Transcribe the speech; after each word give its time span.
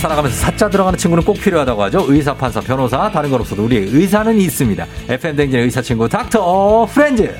살아가면서 0.00 0.36
사자 0.36 0.68
들어가는 0.68 0.98
친구는 0.98 1.24
꼭 1.24 1.34
필요하다고 1.38 1.82
하죠. 1.84 2.06
의사, 2.08 2.34
판사, 2.34 2.60
변호사, 2.60 3.10
다른 3.10 3.30
건 3.30 3.40
없어도 3.40 3.64
우리 3.64 3.76
의사는 3.76 4.34
있습니다. 4.38 4.86
FM 5.08 5.36
댕진의 5.36 5.64
의사 5.64 5.82
친구 5.82 6.08
닥터 6.08 6.86
프렌즈. 6.86 7.30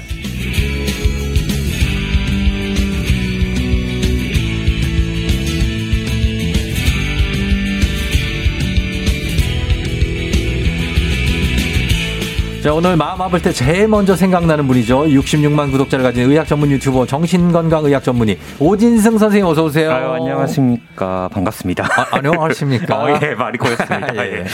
자, 12.63 12.75
오늘 12.75 12.95
마음 12.95 13.23
아플 13.23 13.41
때 13.41 13.53
제일 13.53 13.89
먼저 13.89 14.15
생각나는 14.15 14.69
분이죠. 14.69 15.05
66만 15.05 15.71
구독자를 15.71 16.03
가진 16.03 16.31
의학 16.31 16.47
전문 16.47 16.71
유튜버 16.71 17.07
정신건강의학 17.07 18.05
전문의 18.05 18.39
오진승 18.59 19.17
선생님 19.17 19.47
어서 19.47 19.65
오세요. 19.65 19.91
아유, 19.91 20.11
안녕하십니까. 20.11 21.31
반갑습니다. 21.33 21.85
아, 21.85 22.07
안녕하십니까. 22.11 22.99
어, 23.03 23.19
예, 23.23 23.35
말이 23.35 23.57
고였습니다. 23.57 24.15
예. 24.27 24.45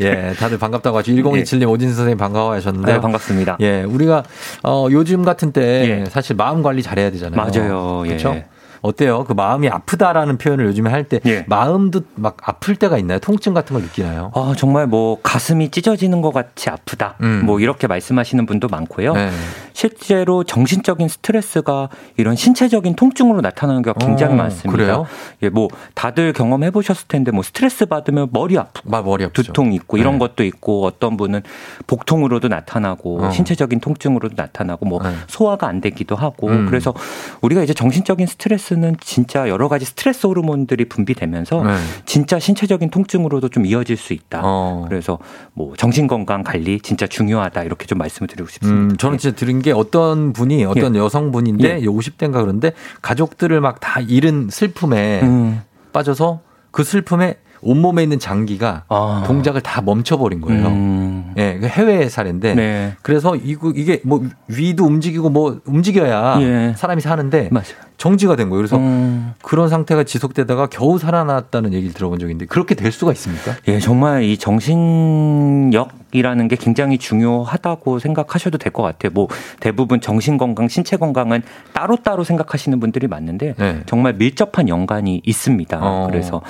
예, 0.00 0.32
다들 0.38 0.56
반갑다고 0.56 0.96
하죠. 0.98 1.12
1027님 1.12 1.60
예. 1.60 1.64
오진승 1.66 1.96
선생님 1.96 2.16
반가워하셨는데. 2.16 2.92
네, 2.94 2.98
반갑습니다. 3.00 3.58
예, 3.60 3.82
우리가 3.82 4.22
어, 4.62 4.86
요즘 4.90 5.22
같은 5.22 5.52
때 5.52 5.60
예. 6.00 6.04
사실 6.08 6.36
마음 6.36 6.62
관리 6.62 6.82
잘해야 6.82 7.10
되잖아요. 7.10 7.36
맞아요. 7.36 8.04
그렇죠? 8.06 8.32
예. 8.36 8.46
어때요? 8.82 9.24
그 9.24 9.32
마음이 9.32 9.68
아프다라는 9.68 10.38
표현을 10.38 10.66
요즘에 10.66 10.90
할때 10.90 11.20
예. 11.26 11.44
마음도 11.48 12.00
막 12.14 12.36
아플 12.42 12.76
때가 12.76 12.98
있나요? 12.98 13.18
통증 13.18 13.54
같은 13.54 13.74
걸 13.74 13.82
느끼나요? 13.82 14.32
아, 14.34 14.54
정말 14.56 14.86
뭐 14.86 15.18
가슴이 15.22 15.70
찢어지는 15.70 16.22
것 16.22 16.32
같이 16.32 16.70
아프다. 16.70 17.16
음. 17.22 17.42
뭐 17.44 17.60
이렇게 17.60 17.86
말씀하시는 17.86 18.46
분도 18.46 18.68
많고요. 18.68 19.14
네. 19.14 19.30
실제로 19.72 20.44
정신적인 20.44 21.08
스트레스가 21.08 21.88
이런 22.16 22.36
신체적인 22.36 22.96
통증으로 22.96 23.40
나타나는 23.40 23.82
경우가 23.82 24.04
굉장히 24.04 24.34
어, 24.34 24.36
많습니다. 24.36 24.76
그래요? 24.76 25.06
예, 25.42 25.48
뭐 25.48 25.68
다들 25.94 26.32
경험해 26.32 26.70
보셨을 26.70 27.08
텐데 27.08 27.30
뭐 27.30 27.42
스트레스 27.42 27.86
받으면 27.86 28.28
머리 28.32 28.58
아프고 28.58 28.96
아, 28.96 29.02
머리 29.02 29.24
아프죠. 29.24 29.52
두통 29.52 29.72
있고 29.72 29.96
이런 29.96 30.14
네. 30.14 30.18
것도 30.18 30.44
있고 30.44 30.84
어떤 30.86 31.16
분은 31.16 31.42
복통으로도 31.86 32.48
나타나고 32.48 33.24
어. 33.24 33.30
신체적인 33.30 33.80
통증으로도 33.80 34.34
나타나고 34.36 34.86
뭐 34.86 35.02
네. 35.02 35.10
소화가 35.28 35.66
안 35.66 35.80
되기도 35.80 36.16
하고 36.16 36.48
음. 36.48 36.66
그래서 36.66 36.94
우리가 37.40 37.62
이제 37.62 37.72
정신적인 37.72 38.26
스트레스 38.26 38.69
스트레스는 38.70 38.96
진짜 39.00 39.48
여러 39.48 39.68
가지 39.68 39.84
스트레스 39.84 40.26
호르몬들이 40.26 40.84
분비되면서 40.86 41.62
네. 41.64 41.76
진짜 42.06 42.38
신체적인 42.38 42.90
통증으로도 42.90 43.48
좀 43.48 43.66
이어질 43.66 43.96
수 43.96 44.12
있다. 44.12 44.40
어. 44.44 44.86
그래서 44.88 45.18
뭐 45.52 45.74
정신 45.76 46.06
건강 46.06 46.42
관리 46.44 46.80
진짜 46.80 47.06
중요하다 47.06 47.64
이렇게 47.64 47.86
좀 47.86 47.98
말씀을 47.98 48.28
드리고 48.28 48.48
싶습니다. 48.48 48.94
음, 48.94 48.96
저는 48.96 49.18
진짜 49.18 49.36
들은 49.36 49.60
게 49.60 49.72
어떤 49.72 50.32
분이 50.32 50.64
어떤 50.64 50.94
예. 50.94 51.00
여성분인데 51.00 51.80
예. 51.80 51.84
50대인가 51.86 52.40
그런데 52.40 52.72
가족들을 53.02 53.60
막 53.60 53.80
다 53.80 53.98
잃은 54.00 54.48
슬픔에 54.50 55.20
음. 55.22 55.62
빠져서 55.92 56.40
그 56.70 56.84
슬픔에 56.84 57.36
온몸에 57.62 58.02
있는 58.02 58.18
장기가 58.18 58.84
아. 58.88 59.24
동작을 59.26 59.62
다 59.62 59.80
멈춰버린 59.80 60.40
거예요. 60.42 60.66
음. 60.66 61.32
예, 61.38 61.58
그 61.58 61.66
해외 61.66 62.08
사례인데. 62.10 62.54
네. 62.54 62.94
그래서 63.02 63.36
이게 63.36 64.00
뭐 64.04 64.22
위도 64.48 64.84
움직이고 64.84 65.30
뭐 65.30 65.60
움직여야 65.64 66.40
예. 66.42 66.74
사람이 66.76 67.00
사는데 67.00 67.48
맞아요. 67.52 67.89
정지가 68.00 68.34
된 68.34 68.48
거예요. 68.48 68.60
그래서 68.60 68.78
음. 68.78 69.34
그런 69.42 69.68
상태가 69.68 70.04
지속되다가 70.04 70.68
겨우 70.68 70.98
살아났다는 70.98 71.74
얘기를 71.74 71.92
들어본 71.92 72.18
적이 72.18 72.32
있는데 72.32 72.46
그렇게 72.46 72.74
될 72.74 72.92
수가 72.92 73.12
있습니까? 73.12 73.52
예, 73.68 73.78
정말 73.78 74.22
이 74.22 74.38
정신력이라는 74.38 76.48
게 76.48 76.56
굉장히 76.56 76.96
중요하다고 76.96 77.98
생각하셔도 77.98 78.56
될 78.56 78.72
것 78.72 78.82
같아요. 78.82 79.10
뭐 79.12 79.28
대부분 79.60 80.00
정신 80.00 80.38
건강, 80.38 80.68
신체 80.68 80.96
건강은 80.96 81.42
따로따로 81.74 82.24
생각하시는 82.24 82.80
분들이 82.80 83.06
많은데 83.06 83.54
네. 83.58 83.80
정말 83.84 84.14
밀접한 84.14 84.68
연관이 84.68 85.20
있습니다. 85.24 85.78
어. 85.82 86.06
그래서 86.08 86.40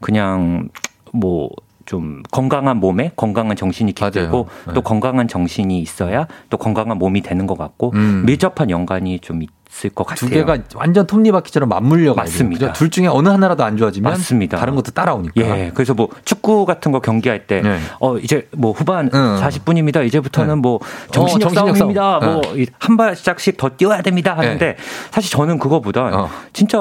그냥 0.00 0.70
뭐좀 1.12 2.24
건강한 2.32 2.78
몸에 2.78 3.12
건강한 3.14 3.56
정신이 3.56 3.92
깃들고 3.92 4.48
네. 4.66 4.74
또 4.74 4.82
건강한 4.82 5.28
정신이 5.28 5.78
있어야 5.80 6.26
또 6.50 6.56
건강한 6.56 6.98
몸이 6.98 7.20
되는 7.20 7.46
것 7.46 7.56
같고 7.56 7.92
음. 7.94 8.24
밀접한 8.26 8.70
연관이 8.70 9.20
좀 9.20 9.42
있을 9.70 9.90
것 9.90 10.04
같아요. 10.06 10.28
두 10.28 10.34
개가 10.34 10.58
완전 10.74 11.06
톱니바퀴처럼 11.06 11.68
맞물려 11.68 12.14
맞습니다. 12.14 12.72
둘 12.72 12.90
중에 12.90 13.06
어느 13.08 13.28
하나라도 13.28 13.64
안 13.64 13.76
좋아지면 13.76 14.12
맞습니다. 14.12 14.58
다른 14.58 14.74
것도 14.74 14.92
따라오니까. 14.92 15.32
예. 15.40 15.70
그래서 15.74 15.94
뭐 15.94 16.08
축구 16.24 16.64
같은 16.64 16.92
거 16.92 17.00
경기할 17.00 17.46
때 17.46 17.60
네. 17.62 17.78
어, 18.00 18.16
이제 18.18 18.48
뭐 18.52 18.72
후반 18.72 19.10
응. 19.12 19.36
40분입니다. 19.40 20.06
이제부터는 20.06 20.54
네. 20.56 20.60
뭐 20.60 20.80
정신력, 21.10 21.50
어, 21.50 21.54
정신력 21.54 21.76
싸움입니다. 21.76 22.20
싸움. 22.20 22.32
뭐 22.40 22.72
한 22.72 22.96
발짝씩 22.96 23.56
더 23.56 23.68
뛰어야 23.70 24.02
됩니다 24.02 24.36
하는데 24.36 24.64
네. 24.66 24.76
사실 25.10 25.30
저는 25.30 25.58
그거보다 25.58 26.04
어. 26.12 26.30
진짜 26.52 26.78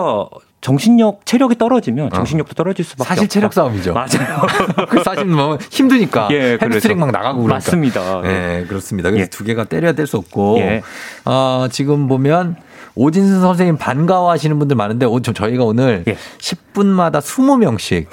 정신력, 0.62 1.26
체력이 1.26 1.58
떨어지면 1.60 2.08
어. 2.08 2.10
정신력도 2.10 2.54
떨어질 2.56 2.84
수밖에 2.86 3.08
사실 3.08 3.24
없다. 3.26 3.34
체력 3.34 3.54
싸움이죠. 3.54 3.94
맞아요. 3.94 4.42
그 4.90 5.04
사실 5.04 5.26
뭐 5.26 5.58
힘드니까 5.70 6.28
예, 6.32 6.58
햄스트링 6.60 6.98
막 7.00 7.12
나가고 7.12 7.44
그러니까. 7.44 7.54
맞습니다. 7.56 8.22
네, 8.24 8.66
그렇습니다. 8.68 9.12
그래서 9.12 9.26
예. 9.26 9.30
두 9.30 9.44
개가 9.44 9.66
떼려야 9.66 9.92
뗄 9.92 10.08
수 10.08 10.18
없고 10.18 10.58
예. 10.60 10.82
어, 11.26 11.68
지금 11.72 12.08
보면 12.08 12.56
오진승 12.96 13.42
선생님 13.42 13.78
반가워하시는 13.78 14.58
분들 14.58 14.76
많은데 14.76 15.06
저희가 15.34 15.64
오늘 15.64 16.04
예. 16.08 16.18
10분마다 16.40 17.22
20명씩 17.22 18.08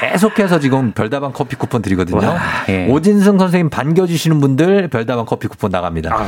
계속해서 0.00 0.60
지금 0.60 0.92
별다방 0.92 1.32
커피 1.32 1.56
쿠폰 1.56 1.82
드리거든요. 1.82 2.26
와, 2.26 2.38
예. 2.68 2.86
오진승 2.88 3.38
선생님 3.38 3.70
반겨주시는 3.70 4.40
분들 4.40 4.88
별다방 4.88 5.24
커피 5.26 5.48
쿠폰 5.48 5.70
나갑니다. 5.70 6.14
아, 6.14 6.18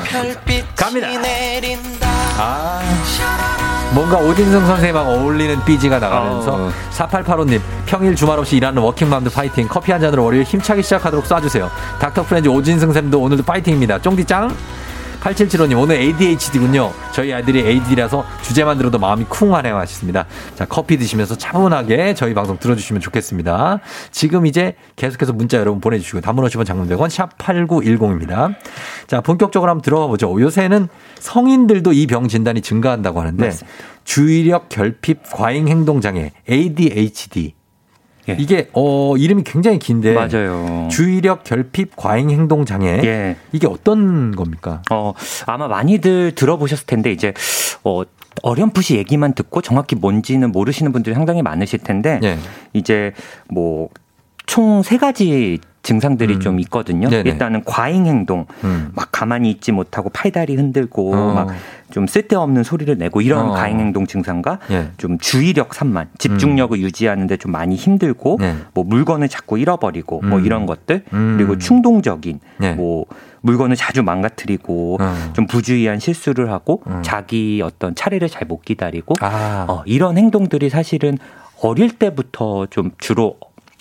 갑니다. 0.77 1.09
아, 2.39 2.81
뭔가 3.95 4.19
오진승 4.19 4.67
선생님하고 4.67 5.11
어울리는 5.11 5.65
BG가 5.65 5.99
나가면서 5.99 6.55
어. 6.55 6.71
4885님 6.93 7.61
평일 7.87 8.15
주말 8.15 8.39
없이 8.39 8.57
일하는 8.57 8.83
워킹맘들 8.83 9.33
파이팅 9.33 9.69
커피 9.69 9.93
한 9.93 10.01
잔으로 10.01 10.25
월요일 10.25 10.45
힘차게 10.45 10.83
시작하도록 10.83 11.25
쏴주세요. 11.25 11.69
닥터 11.99 12.25
프렌즈 12.25 12.49
오진승 12.49 12.93
쌤도 12.93 13.21
오늘도 13.21 13.43
파이팅입니다. 13.45 14.01
쫑디짱 14.01 14.55
8775님, 15.27 15.81
오늘 15.81 15.97
ADHD군요. 15.97 16.93
저희 17.13 17.33
아이들이 17.33 17.67
AD라서 17.67 18.25
주제만 18.43 18.79
들어도 18.79 18.99
마음이 18.99 19.25
쿵하네요. 19.25 19.77
하셨습니다. 19.79 20.27
자, 20.55 20.65
커피 20.67 20.97
드시면서 20.97 21.37
차분하게 21.37 22.15
저희 22.15 22.33
방송 22.33 22.59
들어주시면 22.59 23.01
좋겠습니다. 23.01 23.81
지금 24.13 24.47
이제 24.47 24.77
계속해서 24.95 25.33
문자 25.33 25.59
여러분 25.59 25.81
보내주시고, 25.81 26.21
단문 26.21 26.45
50원 26.45 26.65
장문 26.65 26.89
100원, 26.89 27.09
샵8910입니다. 27.09 28.55
자, 29.09 29.21
본격적으로 29.21 29.71
한번 29.71 29.83
들어가 29.83 30.07
보죠. 30.07 30.41
요새는 30.41 30.89
성인들도 31.19 31.93
이 31.93 32.07
병 32.07 32.29
진단이 32.29 32.61
증가한다고 32.61 33.21
하는데, 33.21 33.45
맞습니다. 33.47 33.77
주의력 34.05 34.69
결핍 34.69 35.23
과잉 35.33 35.67
행동 35.67 36.01
장애, 36.01 36.31
ADHD. 36.49 37.55
예. 38.29 38.37
이게 38.39 38.69
어 38.73 39.17
이름이 39.17 39.45
굉장히 39.45 39.79
긴데 39.79 40.15
맞아요. 40.15 40.89
주의력 40.91 41.45
결핍 41.45 41.97
과잉 41.97 42.31
행동 42.31 42.65
장애 42.65 43.01
예. 43.05 43.37
이게 43.53 43.67
어떤 43.67 44.35
겁니까? 44.35 44.83
어 44.91 45.13
아마 45.47 45.69
많이들 45.69 46.33
들어보셨을 46.35 46.87
텐데 46.87 47.13
이제 47.13 47.33
어 47.85 48.03
어렴풋이 48.43 48.97
얘기만 48.97 49.35
듣고 49.35 49.63
정확히 49.63 49.97
뭔지는 49.97 50.53
모르시는 50.53 50.93
분들이 50.93 51.15
상당히 51.15 51.43
많으실 51.43 51.79
텐데 51.81 52.21
예. 52.23 52.39
이제 52.73 53.13
뭐 53.49 53.89
총 54.47 54.83
세 54.83 54.97
가지 54.97 55.59
증상들이 55.83 56.35
음. 56.35 56.41
좀 56.41 56.61
있거든요. 56.61 57.09
네네. 57.09 57.31
일단은 57.31 57.63
과잉 57.65 58.07
행동, 58.07 58.47
음. 58.65 58.91
막 58.95 59.09
가만히 59.13 59.51
있지 59.51 59.71
못하고 59.71 60.09
팔다리 60.11 60.57
흔들고 60.57 61.15
어. 61.15 61.47
막좀 61.87 62.09
쓸데없는 62.09 62.65
소리를 62.65 62.99
내고 62.99 63.21
이런 63.21 63.51
어. 63.51 63.53
과잉 63.53 63.79
행동 63.79 64.05
증상과 64.05 64.59
예. 64.73 64.89
좀 64.97 65.17
주의력 65.19 65.75
산만, 65.75 66.09
집중력을 66.19 66.77
음. 66.77 66.83
유지하는데 66.83 67.37
좀 67.37 67.53
많이 67.53 67.77
힘들고 67.77 68.39
예. 68.41 68.57
뭐 68.75 68.83
물건을 68.83 69.29
자꾸 69.29 69.59
잃어버리고 69.61 70.23
뭐 70.23 70.39
음. 70.41 70.45
이런 70.45 70.67
것들 70.67 71.05
음. 71.13 71.35
그리고 71.39 71.57
충동적인 71.57 72.41
예. 72.63 72.73
뭐 72.73 73.05
물건을 73.43 73.77
자주 73.77 74.03
망가뜨리고 74.03 74.99
어. 75.01 75.15
좀 75.35 75.47
부주의한 75.47 76.01
실수를 76.01 76.51
하고 76.51 76.83
음. 76.89 77.01
자기 77.03 77.63
어떤 77.65 77.95
차례를 77.95 78.29
잘 78.29 78.47
못 78.49 78.63
기다리고 78.63 79.15
아. 79.21 79.67
어, 79.69 79.83
이런 79.87 80.19
행동들이 80.19 80.69
사실은 80.69 81.17
어릴 81.63 81.91
때부터 81.97 82.67
좀 82.71 82.91
주로 82.99 83.37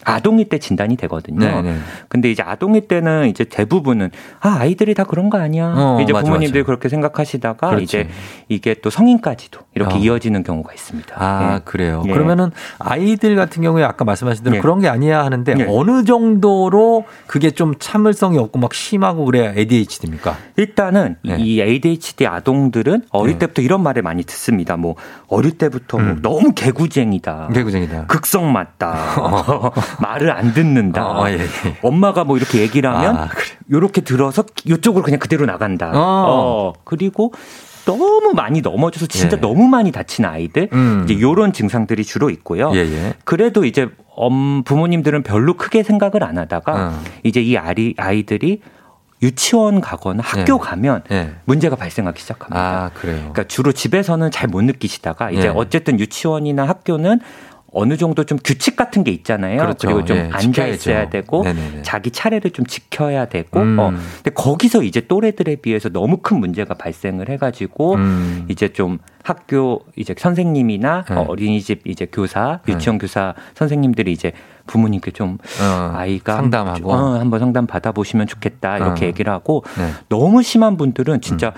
아동일 0.05 0.47
때 0.49 0.59
진단이 0.59 0.95
되거든요. 0.97 1.39
네네. 1.39 1.61
네. 1.61 1.77
근데 2.07 2.31
이제 2.31 2.43
아동일 2.43 2.87
때는 2.87 3.27
이제 3.27 3.43
대부분은 3.43 4.11
아 4.39 4.57
아이들이 4.59 4.93
다 4.93 5.03
그런 5.03 5.29
거 5.29 5.37
아니야. 5.37 5.73
어, 5.75 5.99
이제 6.01 6.13
맞아, 6.13 6.25
부모님들이 6.25 6.61
맞아. 6.61 6.65
그렇게 6.67 6.89
생각하시다가 6.89 7.69
그렇지. 7.69 7.83
이제 7.83 8.07
이게 8.47 8.75
또 8.75 8.89
성인까지도 8.89 9.59
이렇게 9.73 9.95
어. 9.95 9.97
이어지는 9.97 10.43
경우가 10.43 10.73
있습니다. 10.73 11.15
아 11.17 11.55
네. 11.55 11.61
그래요. 11.65 12.03
네. 12.05 12.13
그러면은 12.13 12.51
아이들 12.79 13.35
같은 13.35 13.63
경우에 13.63 13.83
아까 13.83 14.05
말씀하신 14.05 14.43
대로 14.43 14.55
네. 14.55 14.61
그런 14.61 14.79
게 14.79 14.87
아니야 14.87 15.25
하는데 15.25 15.53
네. 15.55 15.65
어느 15.67 16.03
정도로 16.03 17.05
그게 17.27 17.51
좀 17.51 17.73
참을성이 17.79 18.37
없고 18.37 18.59
막 18.59 18.73
심하고 18.73 19.25
그래야 19.25 19.53
ADHD입니까? 19.55 20.37
일단은 20.57 21.15
네. 21.23 21.37
이 21.39 21.61
ADHD 21.61 22.27
아동들은 22.27 23.03
어릴 23.09 23.39
때부터 23.39 23.61
이런 23.61 23.81
말을 23.81 24.03
많이 24.03 24.23
듣습니다. 24.23 24.77
뭐 24.77 24.95
어릴 25.27 25.57
때부터 25.57 25.97
뭐 25.97 26.05
음. 26.07 26.19
뭐 26.21 26.35
너무 26.35 26.53
개구쟁이다. 26.53 27.49
개구쟁이다. 27.53 28.05
극성 28.05 28.51
맞다. 28.51 28.95
말을 29.99 30.31
안 30.31 30.53
듣는다. 30.53 31.05
어, 31.07 31.29
예, 31.29 31.39
예. 31.39 31.77
엄마가 31.81 32.23
뭐 32.23 32.37
이렇게 32.37 32.59
얘기를 32.59 32.89
하면 32.89 33.17
아, 33.17 33.27
그래. 33.27 33.45
요렇게 33.71 34.01
들어서 34.01 34.43
요쪽으로 34.67 35.03
그냥 35.03 35.19
그대로 35.19 35.45
나간다. 35.45 35.91
어. 35.93 35.93
어. 36.27 36.73
그리고 36.83 37.33
너무 37.85 38.33
많이 38.35 38.61
넘어져서 38.61 39.05
진짜 39.07 39.37
예. 39.37 39.41
너무 39.41 39.67
많이 39.67 39.91
다친 39.91 40.25
아이들 40.25 40.69
음. 40.73 41.05
이제 41.05 41.19
요런 41.21 41.53
증상들이 41.53 42.03
주로 42.03 42.29
있고요. 42.29 42.71
예예. 42.73 42.91
예. 42.91 43.13
그래도 43.25 43.63
이제 43.65 43.87
엄 44.15 44.63
부모님들은 44.63 45.23
별로 45.23 45.55
크게 45.55 45.83
생각을 45.83 46.23
안 46.23 46.37
하다가 46.37 46.73
어. 46.73 46.99
이제 47.23 47.41
이 47.41 47.57
아이 47.57 47.93
아이들이 47.97 48.61
유치원 49.21 49.81
가거나 49.81 50.21
학교 50.23 50.57
네. 50.57 50.59
가면 50.61 51.03
네. 51.09 51.33
문제가 51.45 51.75
발생하기 51.75 52.19
시작합니다. 52.19 52.59
아, 52.59 52.91
그래요. 52.93 53.17
그러니까 53.17 53.43
주로 53.45 53.71
집에서는 53.71 54.29
잘 54.31 54.49
못 54.49 54.61
느끼시다가 54.63 55.31
이제 55.31 55.47
네. 55.47 55.53
어쨌든 55.55 55.99
유치원이나 55.99 56.67
학교는 56.67 57.19
어느 57.77 57.97
정도 57.97 58.23
좀 58.23 58.39
규칙 58.41 58.77
같은 58.77 59.03
게 59.03 59.11
있잖아요. 59.11 59.57
그렇죠. 59.57 59.87
그리고 59.89 60.05
좀 60.05 60.15
예, 60.15 60.29
앉아 60.31 60.65
있어야 60.67 61.09
되고 61.09 61.43
네네네. 61.43 61.81
자기 61.81 62.09
차례를 62.09 62.51
좀 62.51 62.65
지켜야 62.65 63.25
되고 63.25 63.59
음. 63.59 63.77
어. 63.77 63.91
근데 64.15 64.29
거기서 64.31 64.83
이제 64.83 65.01
또래들에 65.01 65.57
비해서 65.57 65.89
너무 65.89 66.17
큰 66.17 66.39
문제가 66.39 66.73
발생을 66.73 67.27
해 67.27 67.35
가지고 67.35 67.95
음. 67.95 68.45
이제 68.47 68.69
좀 68.69 68.99
학교 69.23 69.81
이제 69.97 70.15
선생님이나 70.17 71.03
네. 71.03 71.15
어린이집 71.15 71.81
이제 71.85 72.07
교사, 72.09 72.61
네. 72.65 72.73
유치원 72.73 72.97
네. 72.97 73.03
교사 73.03 73.33
선생님들이 73.55 74.13
이제 74.13 74.31
부모님께 74.67 75.11
좀 75.11 75.37
어, 75.61 75.91
아이가 75.95 76.37
상담하고 76.37 76.93
어, 76.93 77.19
한번 77.19 77.41
상담 77.41 77.67
받아보시면 77.67 78.27
좋겠다 78.27 78.77
이렇게 78.77 79.03
어. 79.03 79.07
얘기를 79.09 79.33
하고 79.33 79.65
네. 79.77 79.91
너무 80.07 80.43
심한 80.43 80.77
분들은 80.77 81.19
진짜 81.19 81.49
음. 81.49 81.51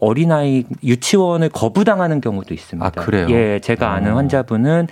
어린아이 0.00 0.64
유치원을 0.82 1.50
거부당하는 1.50 2.20
경우도 2.20 2.54
있습니다. 2.54 2.84
아, 2.84 2.90
그래요? 2.90 3.28
예, 3.30 3.60
제가 3.62 3.92
아는 3.92 4.14
어. 4.14 4.16
환자분은 4.16 4.88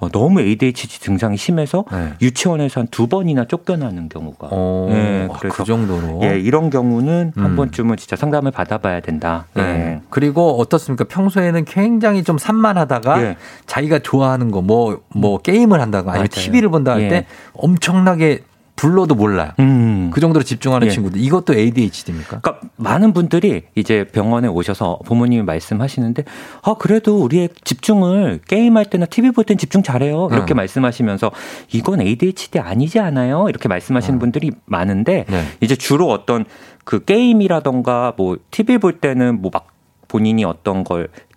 어, 0.00 0.08
너무 0.10 0.40
ADHD 0.40 1.00
증상이 1.00 1.36
심해서 1.36 1.84
네. 1.90 2.12
유치원에서 2.22 2.80
한 2.82 2.88
두 2.90 3.06
번이나 3.06 3.44
쫓겨나는 3.46 4.08
경우가. 4.08 4.48
오, 4.48 4.88
네, 4.90 5.28
그래서 5.38 5.56
그 5.56 5.64
정도로. 5.64 6.20
예, 6.22 6.38
이런 6.40 6.70
경우는 6.70 7.32
음. 7.36 7.44
한 7.44 7.54
번쯤은 7.56 7.96
진짜 7.96 8.16
상담을 8.16 8.50
받아봐야 8.50 9.00
된다. 9.00 9.46
네. 9.54 9.62
예. 9.62 10.00
그리고 10.10 10.58
어떻습니까? 10.60 11.04
평소에는 11.04 11.64
굉장히 11.64 12.22
좀 12.24 12.38
산만하다가 12.38 13.22
예. 13.22 13.36
자기가 13.66 13.98
좋아하는 14.00 14.50
거 14.50 14.62
뭐뭐 14.62 15.00
뭐 15.14 15.38
게임을 15.38 15.80
한다고 15.80 16.10
아니면 16.10 16.28
맞아요. 16.32 16.44
TV를 16.44 16.68
본다 16.70 16.92
할때 16.94 17.14
예. 17.16 17.26
엄청나게 17.54 18.42
불러도 18.78 19.16
몰라요. 19.16 19.50
음. 19.58 20.10
그 20.14 20.20
정도로 20.20 20.44
집중하는 20.44 20.86
예. 20.86 20.90
친구들. 20.90 21.20
이것도 21.20 21.52
ADHD입니까? 21.54 22.40
그러니까 22.40 22.60
많은 22.76 23.12
분들이 23.12 23.62
이제 23.74 24.04
병원에 24.04 24.46
오셔서 24.46 25.00
부모님이 25.04 25.42
말씀하시는데 25.42 26.24
아 26.62 26.74
그래도 26.78 27.18
우리의 27.20 27.48
집중을 27.64 28.40
게임할 28.46 28.86
때나 28.86 29.06
TV 29.06 29.32
볼 29.32 29.44
땐 29.44 29.58
집중 29.58 29.82
잘해요. 29.82 30.28
이렇게 30.30 30.54
음. 30.54 30.56
말씀하시면서 30.56 31.32
이건 31.72 32.00
ADHD 32.00 32.60
아니지 32.60 33.00
않아요? 33.00 33.48
이렇게 33.48 33.68
말씀하시는 33.68 34.16
음. 34.16 34.20
분들이 34.20 34.52
많은데 34.66 35.24
네. 35.28 35.44
이제 35.60 35.74
주로 35.74 36.08
어떤 36.08 36.44
그 36.84 37.04
게임이라던가 37.04 38.14
뭐 38.16 38.36
TV 38.50 38.78
볼 38.78 39.00
때는 39.00 39.42
뭐막 39.42 39.66
본인이 40.06 40.44
어떤 40.44 40.84
걸 40.84 41.08
어. 41.12 41.27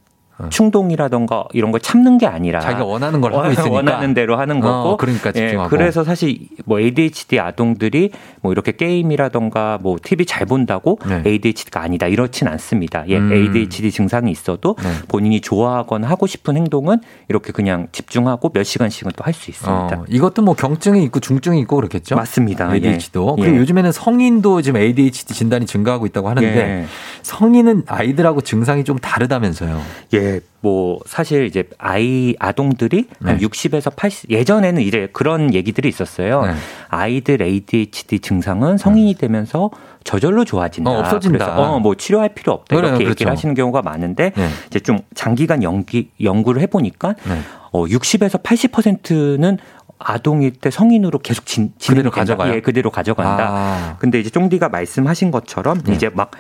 충동이라던가 0.50 1.46
이런 1.54 1.72
걸 1.72 1.80
참는 1.82 2.18
게 2.18 2.28
아니라 2.28 2.60
자기가 2.60 2.86
원하는 2.86 3.22
걸 3.22 3.34
하고 3.34 3.52
있으니까 3.52 3.72
원하는 3.76 4.14
대로 4.14 4.38
하는 4.38 4.58
어, 4.58 4.62
거고 4.62 4.90
어, 4.90 4.98
그러니까 4.98 5.32
집중하고. 5.32 5.66
예, 5.66 5.70
그래서 5.70 6.04
사실 6.04 6.40
뭐 6.66 6.80
ADHD 6.80 7.40
아동들이 7.40 8.12
뭐 8.42 8.52
이렇게 8.52 8.72
게임이라던가 8.72 9.80
뭐 9.82 9.98
TV 10.02 10.26
잘 10.26 10.46
본다고 10.46 11.00
네. 11.08 11.24
ADHD가 11.26 11.82
아니다 11.82 12.08
이렇진 12.08 12.48
않습니다. 12.48 13.04
예, 13.08 13.18
음. 13.18 13.32
ADHD 13.34 13.92
증상이 13.92 14.32
있어도 14.32 14.76
네. 14.82 14.90
본인이 15.08 15.42
좋아하거나 15.42 16.08
하고 16.08 16.28
싶은 16.28 16.58
행동은 16.58 17.00
이렇게 17.30 17.52
그냥 17.52 17.88
집중하고 17.92 18.50
몇 18.54 18.64
시간씩은 18.64 19.12
또 19.16 19.24
할 19.24 19.34
수 19.34 19.50
있습니다. 19.50 19.98
어, 19.98 20.06
이것도 20.10 20.42
뭐 20.42 20.54
경증이 20.56 21.04
있고 21.06 21.20
중증이 21.20 21.60
있고 21.62 21.78
그렇겠죠? 21.78 22.16
맞습니다. 22.16 22.74
ADHD도 22.76 23.36
예. 23.38 23.42
그리고 23.42 23.56
예. 23.58 23.62
요즘에는 23.62 23.92
성인도 23.92 24.62
지금 24.62 24.82
ADHD 24.82 25.34
진단이 25.34 25.66
증가하고 25.66 26.06
있다고 26.06 26.30
하는데 26.30 26.48
예. 26.58 26.86
성인은 27.24 27.84
아이들하고 27.88 28.42
증상이 28.42 28.84
좀 28.84 28.98
다르다면서요? 29.00 29.82
예. 30.14 30.31
뭐 30.62 31.00
사실 31.06 31.46
이제 31.46 31.68
아이 31.78 32.36
아동들이 32.40 33.08
네. 33.20 33.32
한 33.32 33.40
60에서 33.40 33.92
80 33.96 34.30
예전에는 34.30 34.82
이제 34.82 35.10
그런 35.12 35.54
얘기들이 35.54 35.90
있었어요. 35.90 36.46
네. 36.46 36.54
아이들 36.90 37.42
ADHD 37.42 38.20
증상은 38.20 38.78
성인이 38.78 39.16
되면서 39.16 39.72
저절로 40.04 40.46
좋아진다. 40.46 40.90
어, 40.90 41.00
없어진다. 41.00 41.46
그래서 41.46 41.62
어, 41.62 41.80
뭐 41.80 41.96
치료할 41.96 42.30
필요 42.30 42.54
없다. 42.54 42.76
이렇게 42.76 42.92
그렇죠. 42.98 43.10
얘기를 43.10 43.32
하시는 43.32 43.54
경우가 43.54 43.82
많은데 43.82 44.32
네. 44.36 44.50
이제 44.68 44.80
좀 44.80 45.00
장기간 45.16 45.64
연기 45.64 46.12
연구를 46.22 46.62
해 46.62 46.68
보니까 46.68 47.16
네. 47.28 47.40
어 47.72 47.86
60에서 47.86 48.42
80%는 48.44 49.58
아동일 50.04 50.54
때 50.54 50.72
성인으로 50.72 51.20
계속 51.20 51.46
진, 51.46 51.74
그대로 51.80 52.12
가져가요. 52.12 52.54
예, 52.54 52.62
그대로 52.62 52.90
가져간다. 52.90 53.48
아. 53.50 53.96
근데 54.00 54.20
이제 54.20 54.30
쫑디가 54.30 54.70
말씀하신 54.70 55.32
것처럼 55.32 55.82
네. 55.84 55.94
이제 55.94 56.10
막 56.10 56.32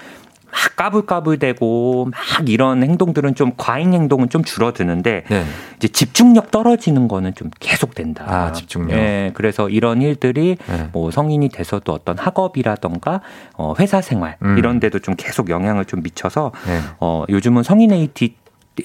막 0.51 0.75
까불까불대고 0.75 2.11
막 2.11 2.49
이런 2.49 2.83
행동들은 2.83 3.35
좀 3.35 3.51
과잉 3.57 3.93
행동은 3.93 4.29
좀 4.29 4.43
줄어드는데 4.43 5.23
네. 5.29 5.45
이제 5.77 5.87
집중력 5.87 6.51
떨어지는 6.51 7.07
거는 7.07 7.33
좀 7.35 7.49
계속 7.59 7.95
된다. 7.95 8.25
아, 8.27 8.51
집중력. 8.51 8.95
네, 8.95 9.31
그래서 9.33 9.69
이런 9.69 10.01
일들이 10.01 10.57
네. 10.67 10.89
뭐 10.91 11.11
성인이 11.11 11.49
돼서도 11.49 11.91
어떤 11.93 12.17
학업이라던가 12.17 13.21
어 13.55 13.73
회사 13.79 14.01
생활 14.01 14.37
음. 14.43 14.57
이런 14.57 14.79
데도 14.79 14.99
좀 14.99 15.15
계속 15.17 15.49
영향을 15.49 15.85
좀 15.85 16.01
미쳐서 16.03 16.51
네. 16.67 16.79
어 16.99 17.23
요즘은 17.29 17.63
성인 17.63 17.91
AT 17.91 18.35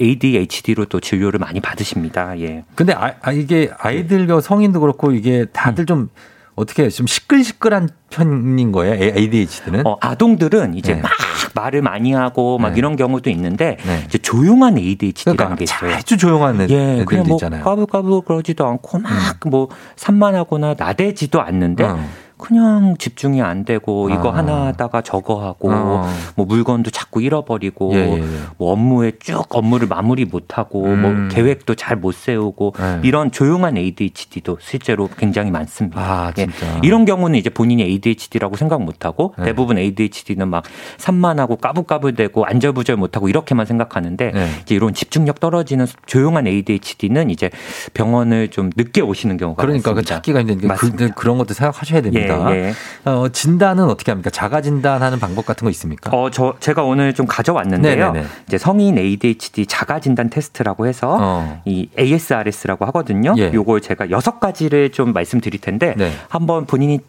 ADHD로 0.00 0.86
또 0.86 1.00
진료를 1.00 1.38
많이 1.38 1.60
받으십니다. 1.60 2.38
예. 2.40 2.64
근데 2.74 2.92
아, 2.92 3.14
아 3.20 3.32
이게 3.32 3.70
아이들과 3.78 4.40
성인도 4.40 4.80
그렇고 4.80 5.12
이게 5.12 5.46
다들 5.52 5.84
음. 5.84 5.86
좀 5.86 6.08
어떻게 6.56 6.88
좀 6.88 7.06
시끌시끌한 7.06 7.91
편인 8.11 8.73
거예요? 8.73 8.94
ADHD는? 8.94 9.87
어, 9.87 9.99
아동들은 10.00 10.75
이제 10.75 10.94
네. 10.94 11.03
막 11.03 11.11
말을 11.55 11.82
많이 11.82 12.12
하고 12.12 12.58
막 12.58 12.70
네. 12.70 12.79
이런 12.79 12.97
경우도 12.97 13.29
있는데 13.31 13.76
네. 13.87 14.03
이제 14.06 14.19
조용한 14.19 14.79
ADHD라는 14.79 15.37
그러니까 15.37 15.56
게 15.56 15.64
있어요. 15.64 15.94
아주 15.94 16.17
조용한 16.17 16.62
애들, 16.62 16.75
예, 16.75 17.05
그냥 17.05 17.26
뭐 17.26 17.37
있잖아요. 17.37 17.62
까불까불 17.62 18.23
그러지도 18.23 18.67
않고 18.67 18.99
막뭐 18.99 19.64
음. 19.64 19.76
산만하거나 19.97 20.75
나대지도 20.79 21.43
않는데 21.43 21.85
음. 21.85 22.08
그냥 22.38 22.96
집중이 22.98 23.42
안 23.42 23.64
되고 23.64 24.10
이거 24.10 24.30
아. 24.30 24.36
하나 24.36 24.66
하다가 24.66 25.02
저거 25.02 25.42
하고 25.42 25.72
아. 25.72 26.08
뭐 26.36 26.46
물건도 26.46 26.90
자꾸 26.90 27.22
잃어버리고 27.22 27.92
예, 27.94 27.96
예, 27.96 28.12
예. 28.18 28.26
뭐 28.58 28.72
업무에 28.72 29.12
쭉 29.18 29.44
업무를 29.50 29.88
마무리 29.88 30.24
못 30.24 30.58
하고 30.58 30.82
뭐 30.82 30.90
음. 30.92 31.00
뭐 31.02 31.28
계획도 31.28 31.74
잘 31.74 31.96
못 31.96 32.14
세우고 32.14 32.74
네. 32.78 33.00
이런 33.04 33.30
조용한 33.30 33.76
ADHD도 33.76 34.58
실제로 34.60 35.08
굉장히 35.16 35.50
많습니다. 35.50 36.00
아, 36.00 36.32
예. 36.38 36.46
이런 36.82 37.04
경우는 37.04 37.38
이제 37.38 37.48
본인이 37.48 37.82
ADHD라고 37.82 38.56
생각 38.56 38.82
못 38.82 39.04
하고 39.04 39.34
네. 39.38 39.46
대부분 39.46 39.78
ADHD는 39.78 40.48
막 40.48 40.64
산만하고 40.98 41.56
까불까불대고 41.56 42.44
안절부절 42.44 42.96
못 42.96 43.16
하고 43.16 43.28
이렇게만 43.28 43.66
생각하는데 43.66 44.30
네. 44.32 44.48
이제 44.62 44.74
이런 44.74 44.94
집중력 44.94 45.40
떨어지는 45.40 45.86
조용한 46.06 46.46
ADHD는 46.46 47.31
이제 47.31 47.50
병원을 47.94 48.48
좀 48.48 48.70
늦게 48.76 49.00
오시는 49.00 49.36
경우가 49.38 49.62
그러니까 49.62 49.93
많습니다. 49.93 50.00
그 50.00 50.16
찾기가 50.16 50.43
게 50.43 50.55
그, 50.76 51.14
그런 51.14 51.38
것도 51.38 51.55
생각하셔야 51.55 52.02
됩니다. 52.02 52.25
있습니다. 52.26 52.54
예, 52.56 52.56
예. 52.68 53.10
어, 53.10 53.28
진단은 53.28 53.84
어떻게 53.84 54.10
합니까? 54.10 54.30
자가 54.30 54.60
진단하는 54.60 55.18
방법 55.18 55.46
같은 55.46 55.64
거 55.64 55.70
있습니까? 55.70 56.10
어, 56.10 56.30
저 56.30 56.54
제가 56.60 56.82
오늘 56.84 57.14
좀 57.14 57.26
가져왔는데요. 57.26 58.12
네네네. 58.12 58.26
이제 58.46 58.58
성인 58.58 58.98
ADHD 58.98 59.66
자가 59.66 60.00
진단 60.00 60.30
테스트라고 60.30 60.86
해서 60.86 61.16
어. 61.20 61.62
이 61.64 61.88
ASRS라고 61.98 62.84
하거든요. 62.86 63.34
예. 63.38 63.50
요걸 63.52 63.80
제가 63.80 64.10
여섯 64.10 64.40
가지를 64.40 64.90
좀 64.92 65.12
말씀드릴 65.12 65.60
텐데 65.60 65.94
네. 65.96 66.12
한번 66.28 66.66
본인이 66.66 67.00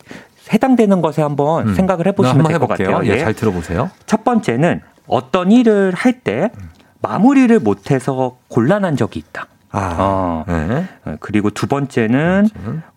해당되는 0.53 1.01
것에 1.01 1.21
한번 1.21 1.69
음. 1.69 1.73
생각을 1.75 2.07
해보시면 2.07 2.47
될 2.47 2.59
것 2.59 2.67
같아요. 2.67 3.01
예, 3.03 3.19
잘 3.19 3.33
들어보세요. 3.33 3.89
첫 4.05 4.23
번째는 4.23 4.81
어떤 5.07 5.51
일을 5.51 5.93
할 5.93 6.21
때 6.23 6.49
마무리를 7.01 7.57
못해서 7.59 8.37
곤란한 8.47 8.95
적이 8.97 9.19
있다. 9.19 9.47
아, 9.71 9.95
어. 9.99 10.45
네. 10.47 10.85
그리고 11.19 11.49
두 11.49 11.67
번째는 11.67 12.49